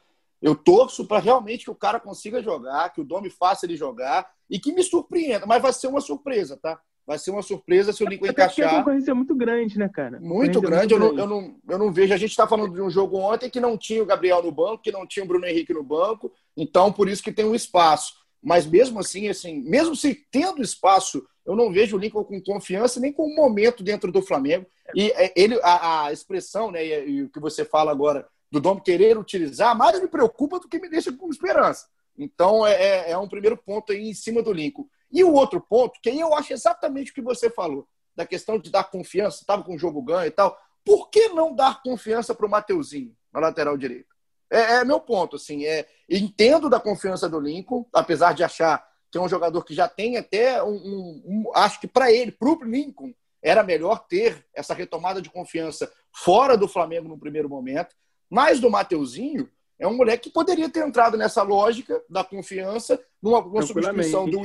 [0.40, 4.30] eu torço para realmente que o cara consiga jogar, que o Domi faça ele jogar
[4.48, 6.78] e que me surpreenda, mas vai ser uma surpresa, tá?
[7.06, 8.74] Vai ser uma surpresa se o Lincoln Até encaixar.
[8.74, 10.18] a concorrência é muito grande, né, cara?
[10.18, 10.94] Muito grande.
[10.94, 10.94] É muito grande.
[10.94, 12.12] Eu, não, eu, não, eu não vejo.
[12.12, 14.82] A gente está falando de um jogo ontem que não tinha o Gabriel no banco,
[14.82, 16.32] que não tinha o Bruno Henrique no banco.
[16.56, 18.14] Então, por isso que tem um espaço.
[18.42, 22.98] Mas mesmo assim, assim, mesmo se tendo espaço, eu não vejo o Lincoln com confiança
[22.98, 24.66] nem com o momento dentro do Flamengo.
[24.94, 28.60] E é, ele, a, a expressão, né, e, e, o que você fala agora do
[28.60, 31.86] Dom querer utilizar, mais me preocupa do que me deixa com esperança.
[32.18, 34.86] Então, é, é, é um primeiro ponto aí em cima do Lincoln.
[35.10, 38.58] E o outro ponto, que aí eu acho exatamente o que você falou, da questão
[38.58, 40.58] de dar confiança, estava com o jogo ganho e tal.
[40.84, 44.08] por que não dar confiança para o Mateuzinho na lateral direita?
[44.50, 49.18] É, é, meu ponto, assim, é, entendo da confiança do Lincoln, apesar de achar que
[49.18, 52.48] é um jogador que já tem até um, um, um acho que para ele, para
[52.48, 57.94] o Lincoln, era melhor ter essa retomada de confiança fora do Flamengo no primeiro momento,
[58.30, 63.40] mas do Mateuzinho é um moleque que poderia ter entrado nessa lógica da confiança, numa,
[63.42, 64.40] numa substituição do,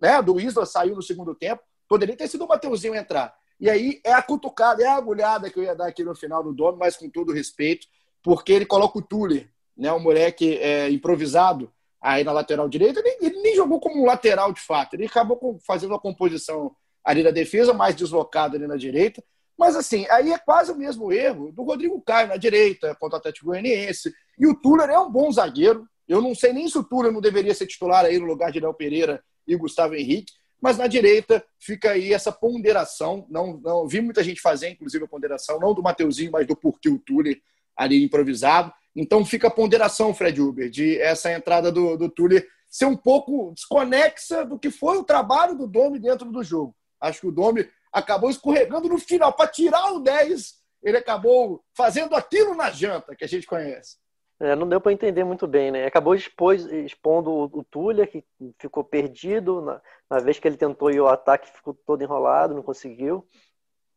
[0.00, 3.34] né, do Isla, saiu no segundo tempo, poderia ter sido o Mateuzinho entrar.
[3.58, 6.42] E aí é a cutucada, é a agulhada que eu ia dar aqui no final
[6.42, 7.86] do dono, mas com todo respeito,
[8.22, 13.16] porque ele coloca o Tuller, né, um moleque é, improvisado aí na lateral direita, ele,
[13.20, 16.74] ele, nem jogou como um lateral de fato, ele acabou fazendo a composição
[17.04, 19.22] ali na defesa, mais deslocado ali na direita,
[19.58, 23.18] mas assim, aí é quase o mesmo erro do Rodrigo Caio na direita, contra o
[23.18, 26.84] Atlético Goianiense, e o Tuller é um bom zagueiro, eu não sei nem se o
[26.84, 30.78] Tuller não deveria ser titular aí no lugar de Léo Pereira e Gustavo Henrique, mas
[30.78, 33.26] na direita fica aí essa ponderação.
[33.28, 36.88] Não, não vi muita gente fazer, inclusive, a ponderação, não do Mateuzinho, mas do porquê
[36.88, 37.40] o Tuller
[37.76, 38.72] ali improvisado.
[38.94, 43.52] Então fica a ponderação, Fred Uber, de essa entrada do, do Tuller ser um pouco
[43.54, 46.74] desconexa do que foi o trabalho do Domi dentro do jogo.
[47.00, 49.32] Acho que o Domi acabou escorregando no final.
[49.32, 53.96] Para tirar o 10, ele acabou fazendo aquilo na janta que a gente conhece.
[54.38, 55.86] É, não deu para entender muito bem, né?
[55.86, 58.24] Acabou expôs, expondo o, o que
[58.58, 59.62] ficou perdido.
[59.62, 59.80] Na,
[60.10, 63.26] na, vez que ele tentou ir ao ataque, ficou todo enrolado, não conseguiu.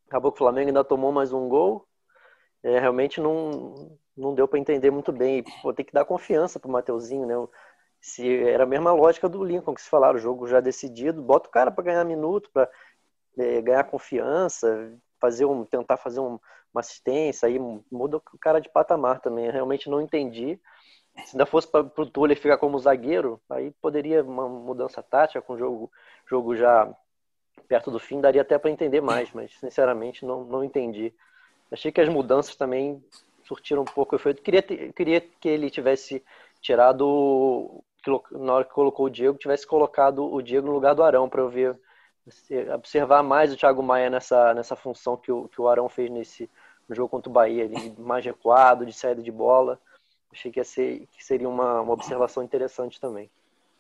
[0.08, 1.86] Acabou que o Flamengo ainda tomou mais um gol.
[2.64, 5.44] É, realmente não, não deu para entender muito bem.
[5.64, 7.36] Vou ter que dar confiança para o Mateuzinho, né?
[8.02, 11.50] Se era a mesma lógica do Lincoln que se falaram, o jogo já decidido, bota
[11.50, 12.70] o cara para ganhar minuto, para
[13.38, 16.40] é, ganhar confiança, fazer um, tentar fazer um,
[16.74, 17.60] uma assistência, aí
[17.92, 19.46] muda o cara de patamar também.
[19.46, 20.60] Eu realmente não entendi.
[21.26, 25.54] Se ainda fosse para o Tuller ficar como zagueiro, aí poderia uma mudança tática com
[25.54, 25.92] o jogo,
[26.28, 26.94] jogo já
[27.68, 31.14] perto do fim, daria até para entender mais, mas sinceramente não, não entendi.
[31.72, 33.04] Achei que as mudanças também
[33.44, 34.42] surtiram um pouco efeito.
[34.42, 36.24] Queria, queria que ele tivesse
[36.62, 37.84] tirado,
[38.32, 41.42] na hora que colocou o Diego, tivesse colocado o Diego no lugar do Arão para
[41.42, 41.80] eu ver
[42.76, 46.50] observar mais o Thiago Maia nessa, nessa função que o, que o Arão fez nesse
[46.90, 49.80] no jogo contra o Bahia, ali, mais recuado, de saída de bola.
[50.32, 53.30] Achei que, ia ser, que seria uma, uma observação interessante também.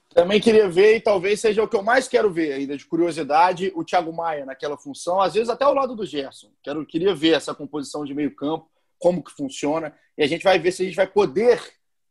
[0.09, 3.71] Também queria ver, e talvez seja o que eu mais quero ver ainda, de curiosidade,
[3.75, 6.49] o Thiago Maia naquela função, às vezes até ao lado do Gerson.
[6.63, 10.57] Quero, queria ver essa composição de meio campo, como que funciona, e a gente vai
[10.57, 11.61] ver se a gente vai poder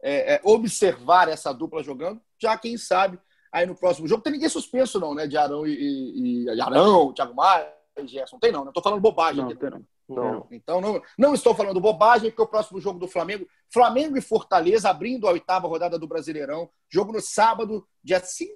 [0.00, 3.18] é, é, observar essa dupla jogando, já quem sabe
[3.52, 4.22] aí no próximo jogo.
[4.22, 5.26] Tem ninguém suspenso, não, né?
[5.26, 7.68] De Arão e, e, e Arão, Thiago Maia,
[8.06, 8.38] Gerson.
[8.38, 8.70] Tem não, né?
[8.70, 9.58] Estou falando bobagem não, aqui.
[9.58, 9.84] Tem não.
[10.08, 10.46] Não.
[10.50, 14.88] Então, não, não estou falando bobagem, porque o próximo jogo do Flamengo, Flamengo e Fortaleza,
[14.88, 18.52] abrindo a oitava rodada do Brasileirão, jogo no sábado, dia 5,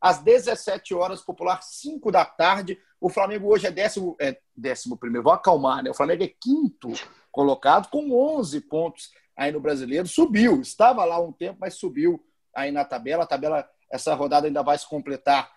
[0.00, 2.78] às 17 horas, popular 5 da tarde.
[3.00, 5.90] O Flamengo hoje é décimo, é décimo primeiro, vou acalmar, né?
[5.90, 6.92] O Flamengo é quinto
[7.30, 10.08] colocado, com 11 pontos aí no Brasileiro.
[10.08, 12.20] Subiu, estava lá um tempo, mas subiu
[12.54, 13.22] aí na tabela.
[13.22, 15.50] A tabela essa rodada ainda vai se completar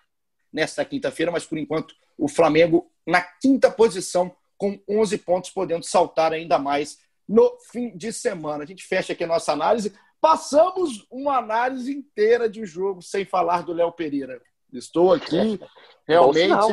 [0.52, 6.32] nesta quinta-feira, mas por enquanto o Flamengo na quinta posição, com 11 pontos, podendo saltar
[6.32, 6.98] ainda mais
[7.28, 8.62] no fim de semana.
[8.62, 9.92] A gente fecha aqui a nossa análise.
[10.20, 14.40] Passamos uma análise inteira de jogo sem falar do Léo Pereira.
[14.72, 15.58] Estou aqui
[16.06, 16.44] realmente.
[16.44, 16.70] Sinal,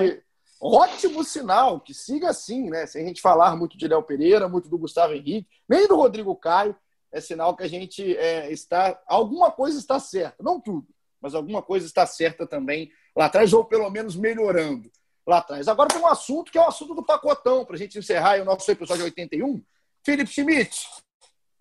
[0.62, 2.86] ótimo sinal, que siga assim, né?
[2.86, 6.36] Sem a gente falar muito de Léo Pereira, muito do Gustavo Henrique, nem do Rodrigo
[6.36, 6.76] Caio,
[7.12, 9.02] é sinal que a gente é, está.
[9.08, 10.88] Alguma coisa está certa, não tudo,
[11.20, 14.92] mas alguma coisa está certa também lá atrás, ou pelo menos melhorando
[15.30, 15.68] lá atrás.
[15.68, 18.46] Agora tem um assunto que é o assunto do pacotão, para a gente encerrar o
[18.46, 19.62] nosso episódio 81.
[20.04, 20.88] Felipe Schmidt,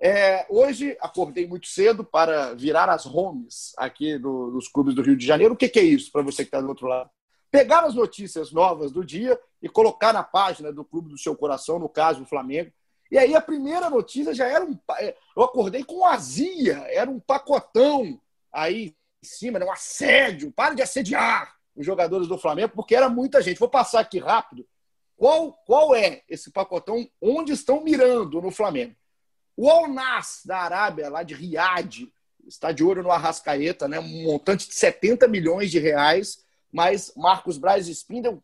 [0.00, 5.16] é, hoje acordei muito cedo para virar as homes aqui do, dos clubes do Rio
[5.16, 5.54] de Janeiro.
[5.54, 7.10] O que, que é isso para você que está do outro lado?
[7.50, 11.78] Pegar as notícias novas do dia e colocar na página do clube do seu coração,
[11.78, 12.70] no caso do Flamengo.
[13.10, 14.78] E aí a primeira notícia já era um.
[14.98, 18.20] É, eu acordei com azia, era um pacotão
[18.52, 19.64] aí em cima, né?
[19.64, 20.52] um assédio.
[20.52, 23.60] Para de assediar os jogadores do Flamengo, porque era muita gente.
[23.60, 24.66] Vou passar aqui rápido.
[25.16, 27.08] Qual, qual é esse pacotão?
[27.22, 28.96] Onde estão mirando no Flamengo?
[29.56, 32.12] O Al-Nas, da Arábia, lá de Riad,
[32.46, 34.00] está de olho no Arrascaeta, né?
[34.00, 38.42] um montante de 70 milhões de reais, mas Marcos Braz e Spindel,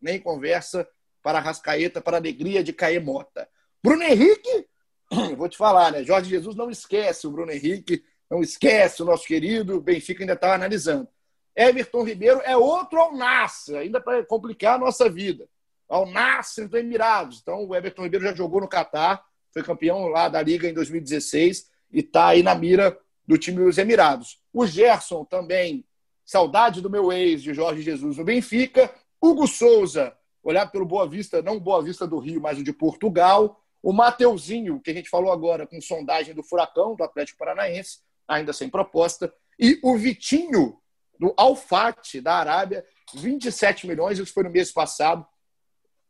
[0.00, 0.86] nem conversa
[1.22, 3.48] para Arrascaeta, para a alegria de Caemota.
[3.82, 4.66] Bruno Henrique,
[5.36, 6.04] vou te falar, né?
[6.04, 10.54] Jorge Jesus não esquece o Bruno Henrique, não esquece o nosso querido Benfica ainda está
[10.54, 11.08] analisando.
[11.56, 15.48] Everton Ribeiro é outro ao Nasser, ainda para complicar a nossa vida.
[15.88, 17.40] Ao Nasser do Emirados.
[17.40, 21.70] Então, o Everton Ribeiro já jogou no Catar, foi campeão lá da Liga em 2016
[21.92, 24.40] e está aí na mira do time dos Emirados.
[24.52, 25.84] O Gerson também,
[26.24, 28.92] saudade do meu ex, de Jorge Jesus no Benfica.
[29.20, 33.60] Hugo Souza, olhar pelo Boa Vista, não Boa Vista do Rio, mas o de Portugal.
[33.82, 38.52] O Mateuzinho, que a gente falou agora com sondagem do Furacão, do Atlético Paranaense, ainda
[38.52, 39.32] sem proposta.
[39.58, 40.78] E o Vitinho,
[41.24, 45.26] do Alfate, da Arábia, 27 milhões, isso foi no mês passado,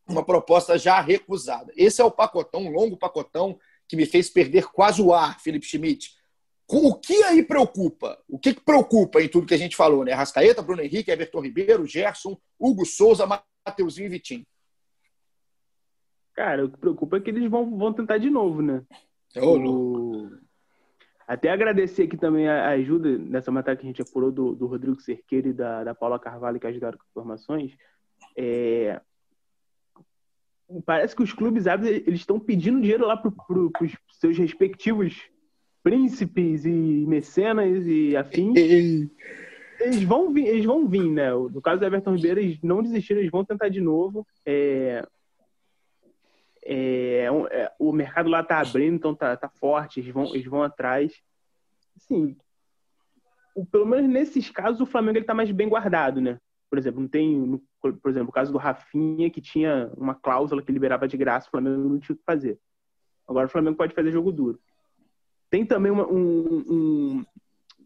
[0.09, 1.73] uma proposta já recusada.
[1.77, 3.57] Esse é o pacotão, um longo pacotão,
[3.87, 6.17] que me fez perder quase o ar, Felipe Schmidt.
[6.69, 8.19] O que aí preocupa?
[8.29, 10.13] O que, preocupa em tudo que a gente falou, né?
[10.13, 14.47] Rascaeta, Bruno Henrique, Everton Ribeiro, Gerson, Hugo Souza, Mateuzinho e Vitinho.
[16.35, 18.83] Cara, o que preocupa é que eles vão, vão tentar de novo, né?
[19.37, 20.29] o...
[21.27, 25.01] Até agradecer aqui também a ajuda nessa matéria que a gente apurou do, do Rodrigo
[25.01, 27.77] Cerqueira e da, da Paula Carvalho, que ajudaram com informações.
[28.37, 29.01] É...
[30.85, 35.31] Parece que os clubes eles estão pedindo dinheiro lá para os seus respectivos
[35.83, 36.71] príncipes e
[37.07, 38.57] mecenas e afins.
[39.79, 41.31] eles vão vir, eles vão vir, né?
[41.33, 44.27] No caso do Everton Ribeiro, eles não desistiram, eles vão tentar de novo.
[44.47, 45.07] É,
[46.65, 50.63] é, é, o mercado lá tá abrindo, então tá, tá forte, eles vão, eles vão
[50.63, 51.13] atrás.
[51.97, 52.37] Assim,
[53.55, 56.39] o, pelo menos nesses casos, o Flamengo ele tá mais bem guardado, né?
[56.71, 60.73] Por exemplo, não tem, por exemplo, o caso do Rafinha, que tinha uma cláusula que
[60.73, 62.59] liberava de graça, o Flamengo não tinha o que fazer.
[63.29, 64.59] Agora o Flamengo pode fazer jogo duro.
[65.51, 67.25] Tem também uma, um, um,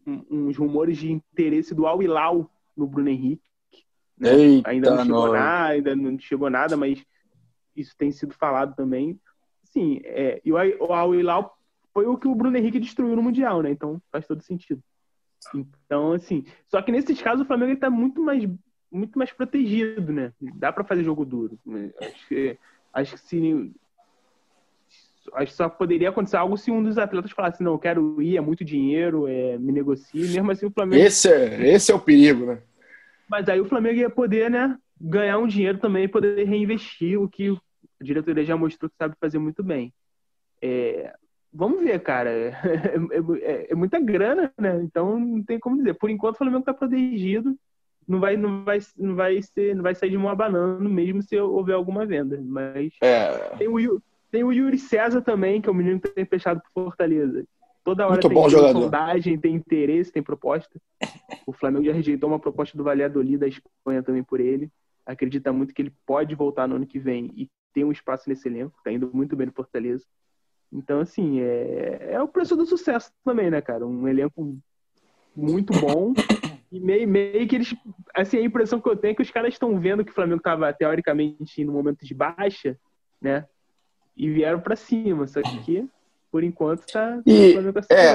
[0.07, 3.43] um, uns rumores de interesse do Al Hilal no Bruno Henrique.
[4.17, 4.61] Né?
[4.65, 7.05] ainda não chegou nada, ainda não chegou nada, mas
[7.79, 9.19] isso tem sido falado também.
[9.63, 11.57] Sim, é, e o Al Hilal
[11.93, 13.71] foi o que o Bruno Henrique destruiu no Mundial, né?
[13.71, 14.81] Então faz todo sentido.
[15.55, 18.43] Então, assim, só que nesses casos o Flamengo está muito mais
[18.91, 20.33] muito mais protegido, né?
[20.55, 21.59] Dá para fazer jogo duro.
[22.01, 22.57] Acho que,
[22.93, 23.71] acho que se
[25.33, 28.37] acho que só poderia acontecer algo se um dos atletas falasse, não, eu quero ir,
[28.37, 31.03] é muito dinheiro, é, me negocie, mesmo assim o Flamengo.
[31.03, 32.61] Esse é, esse é o perigo, né?
[33.29, 37.29] Mas aí o Flamengo ia poder, né, ganhar um dinheiro também e poder reinvestir, o
[37.29, 37.55] que
[37.99, 39.93] a diretoria já mostrou que sabe fazer muito bem.
[40.61, 41.13] É,
[41.51, 42.29] vamos ver, cara.
[43.11, 44.81] É, é, é, muita grana, né?
[44.83, 45.93] Então não tem como dizer.
[45.95, 47.55] Por enquanto o Flamengo está protegido.
[48.07, 51.37] Não vai, não vai, não vai ser, não vai sair de mão abanando, mesmo se
[51.39, 52.41] houver alguma venda.
[52.43, 53.55] Mas é.
[53.57, 56.85] tem, o, tem o Yuri César também, que é o menino que tem fechado por
[56.85, 57.45] Fortaleza.
[57.83, 60.79] Toda hora Muito tem, sondagem, tem interesse, tem proposta.
[61.45, 64.69] O Flamengo já rejeitou uma proposta do Valladolid da Espanha também por ele.
[65.05, 68.47] Acredita muito que ele pode voltar no ano que vem e ter um espaço nesse
[68.47, 68.79] elenco.
[68.83, 70.05] Tá indo muito bem no Fortaleza.
[70.71, 73.85] Então, assim, é, é o preço do sucesso também, né, cara?
[73.85, 74.57] Um elenco
[75.35, 76.13] muito bom.
[76.71, 77.75] E meio, meio que eles.
[78.15, 80.37] Assim, a impressão que eu tenho é que os caras estão vendo que o Flamengo
[80.37, 82.77] estava teoricamente no momento de baixa,
[83.19, 83.45] né?
[84.15, 85.25] E vieram para cima.
[85.25, 85.87] Só que,
[86.31, 87.19] por enquanto, tá.
[87.25, 88.13] E, o tá é,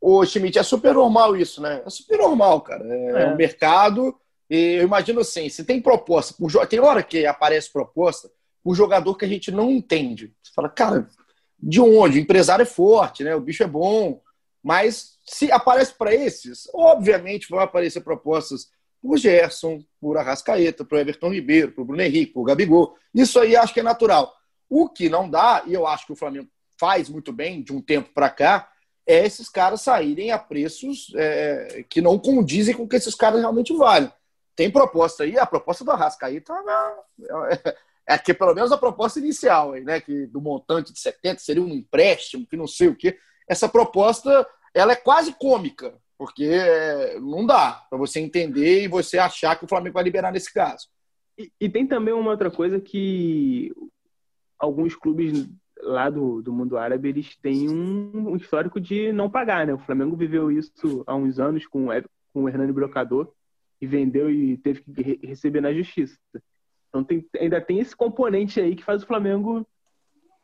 [0.00, 1.82] o Schmidt, é super normal isso, né?
[1.84, 2.84] É super normal, cara.
[2.84, 3.28] É, é.
[3.28, 4.14] um mercado.
[4.50, 6.34] E eu imagino assim, se tem proposta,
[6.66, 8.30] tem hora que aparece proposta,
[8.68, 10.34] o jogador que a gente não entende.
[10.42, 11.08] Você fala, cara,
[11.58, 12.18] de onde?
[12.18, 13.34] O empresário é forte, né?
[13.34, 14.20] O bicho é bom.
[14.62, 18.68] Mas se aparece para esses, obviamente vão aparecer propostas
[19.00, 22.94] por Gerson, por Arrascaeta, por Everton Ribeiro, por Bruno Henrique, por Gabigol.
[23.14, 24.34] Isso aí acho que é natural.
[24.68, 26.48] O que não dá, e eu acho que o Flamengo
[26.78, 28.70] faz muito bem de um tempo para cá,
[29.06, 33.40] é esses caras saírem a preços é, que não condizem com o que esses caras
[33.40, 34.12] realmente valem.
[34.54, 36.52] Tem proposta aí, a proposta do Arrascaeta
[38.08, 41.68] é, que pelo menos a proposta inicial, né, que do montante de 70 seria um
[41.68, 43.18] empréstimo, que não sei o quê.
[43.46, 49.18] Essa proposta, ela é quase cômica, porque é, não dá para você entender e você
[49.18, 50.88] achar que o Flamengo vai liberar nesse caso.
[51.36, 53.72] E, e, tem também uma outra coisa que
[54.58, 55.46] alguns clubes
[55.82, 59.74] lá do, do mundo árabe, eles têm um, um histórico de não pagar, né?
[59.74, 61.88] O Flamengo viveu isso há uns anos com,
[62.32, 63.32] com o Hernani Brocador
[63.80, 66.18] e vendeu e teve que re receber na justiça.
[66.88, 69.66] Então tem, ainda tem esse componente aí que faz o Flamengo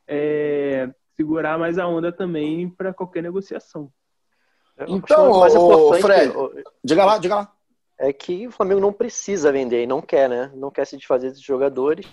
[0.06, 3.90] é, segurar mais a onda também para qualquer negociação.
[4.88, 6.32] Então, o Fred,
[6.82, 7.52] diga lá, diga lá.
[7.96, 10.50] É que o Flamengo não precisa vender e não quer, né?
[10.54, 12.06] Não quer se desfazer desses jogadores.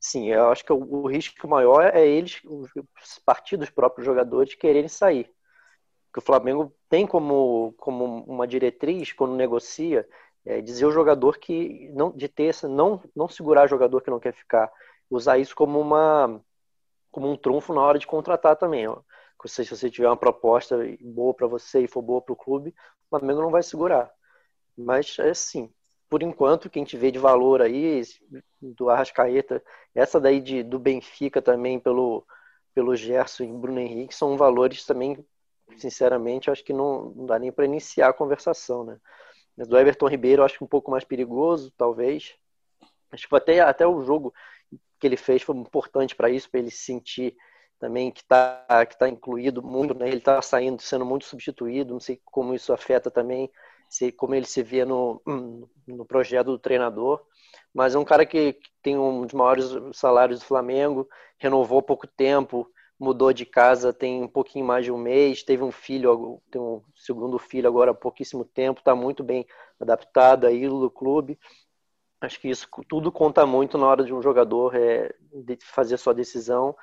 [0.00, 4.88] Sim, eu acho que o, o risco maior é eles, os partidos próprios jogadores, quererem
[4.88, 5.30] sair.
[6.10, 10.08] Que o Flamengo tem como, como uma diretriz quando negocia
[10.44, 14.20] é, dizer o jogador que não de ter essa, não não segurar jogador que não
[14.20, 14.70] quer ficar,
[15.10, 16.42] usar isso como uma
[17.10, 18.86] como um trunfo na hora de contratar também.
[18.88, 19.00] Ó.
[19.46, 22.74] Se você tiver uma proposta boa para você e for boa para o clube,
[23.06, 24.10] o Flamengo não vai segurar.
[24.76, 25.72] Mas é assim,
[26.08, 28.02] por enquanto quem te vê de valor aí
[28.60, 29.62] do Arrascaeta,
[29.94, 32.24] essa daí de, do Benfica também pelo
[32.74, 35.24] pelo Gerson e Bruno Henrique são valores também,
[35.76, 38.98] sinceramente, acho que não, não dá nem para iniciar a conversação, né?
[39.66, 42.34] Do Everton Ribeiro, acho que um pouco mais perigoso, talvez.
[43.12, 44.32] Acho que até, até o jogo
[44.98, 47.36] que ele fez foi importante para isso, para ele se sentir
[47.78, 50.06] também que está que tá incluído muito, né?
[50.08, 51.94] Ele está saindo, sendo muito substituído.
[51.94, 53.50] Não sei como isso afeta também,
[53.88, 55.20] se, como ele se vê no,
[55.86, 57.22] no projeto do treinador.
[57.72, 61.08] Mas é um cara que, que tem um dos maiores salários do Flamengo,
[61.38, 62.70] renovou há pouco tempo,
[63.00, 66.82] mudou de casa tem um pouquinho mais de um mês, teve um filho, tem um
[66.94, 69.46] segundo filho agora há pouquíssimo tempo, está muito bem
[69.80, 71.38] adaptado aí no clube.
[72.20, 76.12] Acho que isso tudo conta muito na hora de um jogador é, de fazer sua
[76.12, 76.76] decisão.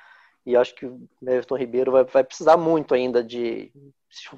[0.44, 3.70] E acho que o Everton Ribeiro vai, vai precisar muito ainda de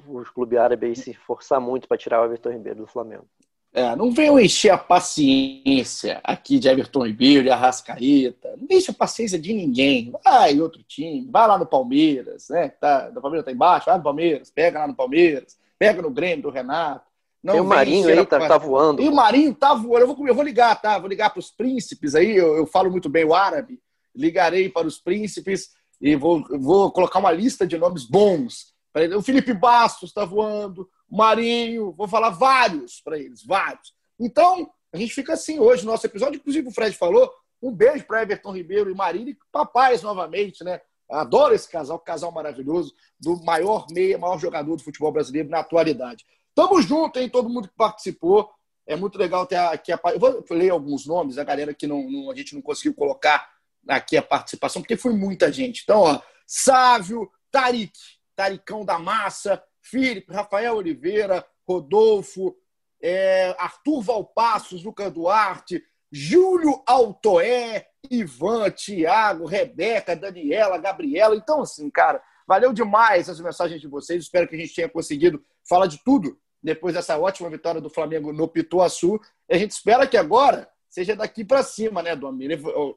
[0.05, 3.27] o clube árabe se forçar muito para tirar o Everton Ribeiro do Flamengo.
[3.73, 8.57] É, não venham encher a paciência aqui de Everton Ribeiro e Arrascaeta.
[8.57, 10.11] Não enche a paciência de ninguém.
[10.23, 12.67] Vai outro time, vai lá no Palmeiras, né?
[12.69, 16.43] Tá, o Palmeiras tá embaixo, vai no Palmeiras, pega lá no Palmeiras, pega no Grêmio
[16.43, 17.09] do Renato.
[17.41, 19.01] Não Tem o Marinho aí, tá, tá, voando.
[19.01, 20.01] E o Marinho tá voando.
[20.01, 20.99] Eu vou, eu vou ligar, tá?
[20.99, 23.79] Vou ligar para os príncipes aí, eu, eu, falo muito bem o árabe.
[24.13, 25.69] Ligarei para os príncipes
[25.99, 28.73] e vou, vou colocar uma lista de nomes bons.
[29.17, 33.93] O Felipe Bastos está voando, Marinho, vou falar vários para eles, vários.
[34.19, 36.37] Então, a gente fica assim hoje no nosso episódio.
[36.37, 37.31] Inclusive, o Fred falou.
[37.61, 40.81] Um beijo para Everton Ribeiro e Marinho e papais novamente, né?
[41.07, 46.25] Adoro esse casal, casal maravilhoso, do maior meia, maior jogador do futebol brasileiro na atualidade.
[46.55, 47.29] Tamo junto, hein?
[47.29, 48.49] Todo mundo que participou.
[48.87, 49.99] É muito legal ter aqui a.
[50.11, 53.47] Eu vou ler alguns nomes, a galera que não, não, a gente não conseguiu colocar
[53.87, 55.83] aqui a participação, porque foi muita gente.
[55.83, 57.97] Então, ó, Sávio, Tarik,
[58.35, 62.55] Taricão da Massa, Felipe, Rafael Oliveira, Rodolfo,
[63.01, 71.35] é, Arthur Valpassos, Lucas Duarte, Júlio Altoé, Ivan, Tiago, Rebeca, Daniela, Gabriela.
[71.35, 74.23] Então, assim, cara, valeu demais as mensagens de vocês.
[74.23, 78.33] Espero que a gente tenha conseguido falar de tudo depois dessa ótima vitória do Flamengo
[78.33, 79.19] no Pituaçu.
[79.49, 82.47] A gente espera que agora seja daqui para cima, né, Domi?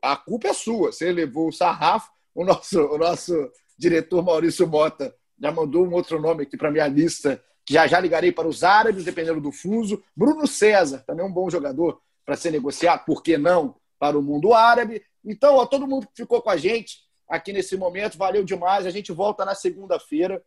[0.03, 0.93] A culpa é sua.
[0.93, 3.32] Você levou o sarrafo, o nosso, o nosso
[3.78, 5.14] diretor Maurício Mota
[5.45, 8.64] já mandou um outro nome aqui para minha lista, que já já ligarei para os
[8.64, 10.03] árabes, dependendo do fuso.
[10.16, 14.55] Bruno César, também um bom jogador para ser negociado, por que não, para o mundo
[14.55, 15.05] árabe.
[15.22, 18.86] Então, a todo mundo que ficou com a gente aqui nesse momento, valeu demais.
[18.86, 20.42] A gente volta na segunda-feira.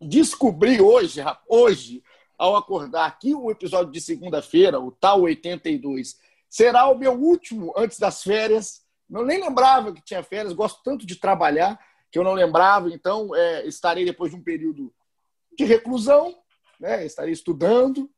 [0.00, 2.02] Descobri hoje, hoje,
[2.36, 6.18] ao acordar que o episódio de segunda-feira, o tal 82,
[6.50, 8.82] será o meu último antes das férias.
[9.08, 11.78] Não nem lembrava que tinha férias, gosto tanto de trabalhar
[12.16, 12.88] que eu não lembrava.
[12.88, 14.90] Então, é, estarei depois de um período
[15.56, 16.34] de reclusão,
[16.80, 17.04] né?
[17.04, 18.10] estarei estudando.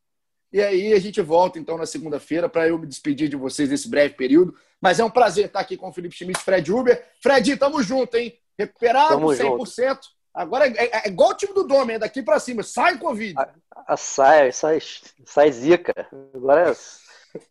[0.52, 3.88] E aí a gente volta então na segunda-feira para eu me despedir de vocês nesse
[3.88, 4.54] breve período.
[4.80, 7.04] Mas é um prazer estar aqui com o Felipe Schmidt e Fred Uber.
[7.20, 8.38] Fred, tamo junto, hein?
[8.56, 9.88] Recuperado tamo 100%.
[9.88, 10.08] Junto.
[10.32, 12.62] Agora é, é, é, igual o time do Dome, é daqui para cima.
[12.62, 13.34] Sai Covid.
[13.36, 14.78] A, a, sai, sai,
[15.24, 16.08] sai zica.
[16.32, 16.76] Agora é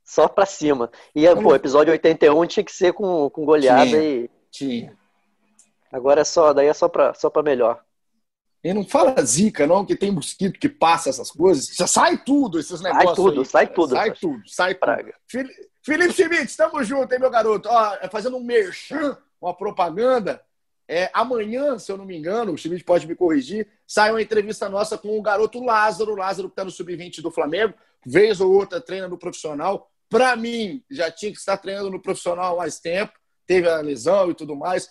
[0.06, 0.90] só para cima.
[1.14, 4.30] E, pô, episódio 81 tinha que ser com, com goleada tinha, e.
[4.50, 4.98] Tinha.
[5.92, 7.82] Agora é só, daí é só para só pra melhor.
[8.64, 11.68] E não fala zica, não, que tem mosquito que passa essas coisas.
[11.76, 13.06] Já sai tudo, esses negócios.
[13.06, 13.96] Sai tudo, aí, sai tudo.
[13.96, 15.14] Sai tudo, sai praga.
[15.32, 15.50] Tudo.
[15.84, 17.70] Felipe Schmidt, estamos juntos, hein, meu garoto?
[17.70, 20.42] Ó, é fazendo um merchan, uma propaganda.
[20.86, 24.68] É, amanhã, se eu não me engano, o Schmidt pode me corrigir, sai uma entrevista
[24.68, 27.74] nossa com o garoto Lázaro, Lázaro que está no Sub-20 do Flamengo,
[28.06, 29.90] vez ou outra treina no profissional.
[30.10, 33.14] Para mim, já tinha que estar treinando no profissional há mais tempo,
[33.46, 34.90] teve a lesão e tudo mais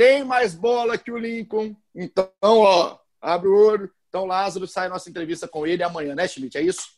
[0.00, 1.76] tem mais bola que o Lincoln.
[1.94, 3.90] Então, ó, abre o olho.
[4.08, 6.56] Então, Lázaro, sai nossa entrevista com ele amanhã, né, Schmidt?
[6.56, 6.88] É isso?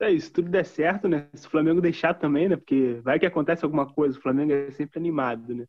[0.00, 1.28] É isso, tudo der certo, né?
[1.34, 2.56] Se o Flamengo deixar também, né?
[2.56, 5.66] Porque vai que acontece alguma coisa, o Flamengo é sempre animado, né?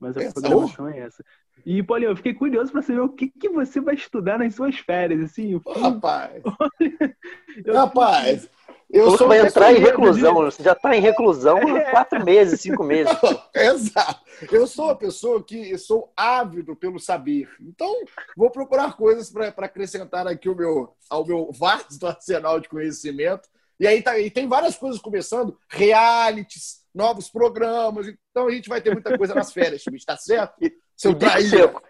[0.00, 1.24] Mas a programação é essa.
[1.64, 4.76] E, Paulinho, eu fiquei curioso para saber o que, que você vai estudar nas suas
[4.76, 5.60] férias, assim.
[5.64, 6.42] Ô, rapaz!
[7.72, 8.50] rapaz,
[8.90, 11.90] eu Você vai entrar em reclusão, você já está em reclusão há é.
[11.90, 13.12] quatro meses, cinco meses.
[13.54, 14.20] Exato.
[14.50, 17.48] Eu sou uma pessoa que sou ávido pelo saber.
[17.60, 17.92] Então,
[18.36, 23.48] vou procurar coisas para acrescentar aqui o meu, ao meu vasto arsenal de conhecimento.
[23.78, 28.06] E aí tá, e tem várias coisas começando, realities, novos programas.
[28.30, 30.54] Então a gente vai ter muita coisa nas férias, Schmidt, tá certo?
[30.96, 31.82] Seu bico seco.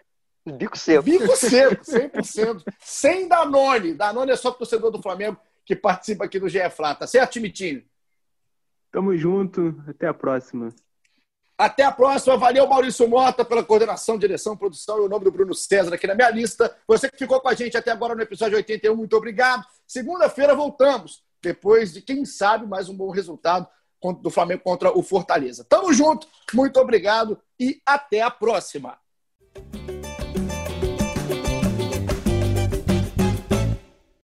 [0.45, 1.03] Bico seco.
[1.03, 2.63] Bico seco, 100%.
[2.79, 3.93] Sem Danone.
[3.93, 6.93] Danone é só torcedor do Flamengo que participa aqui do GE Flá.
[6.93, 7.83] Tá certo, Timitinho?
[8.91, 9.83] Tamo junto.
[9.87, 10.73] Até a próxima.
[11.57, 12.37] Até a próxima.
[12.37, 16.15] Valeu, Maurício Mota, pela coordenação, direção, produção e o nome do Bruno César aqui na
[16.15, 16.75] minha lista.
[16.87, 19.65] Você que ficou com a gente até agora no episódio 81, muito obrigado.
[19.87, 23.67] Segunda-feira voltamos, depois de, quem sabe, mais um bom resultado
[24.21, 25.65] do Flamengo contra o Fortaleza.
[25.67, 28.97] Tamo junto, muito obrigado e até a próxima.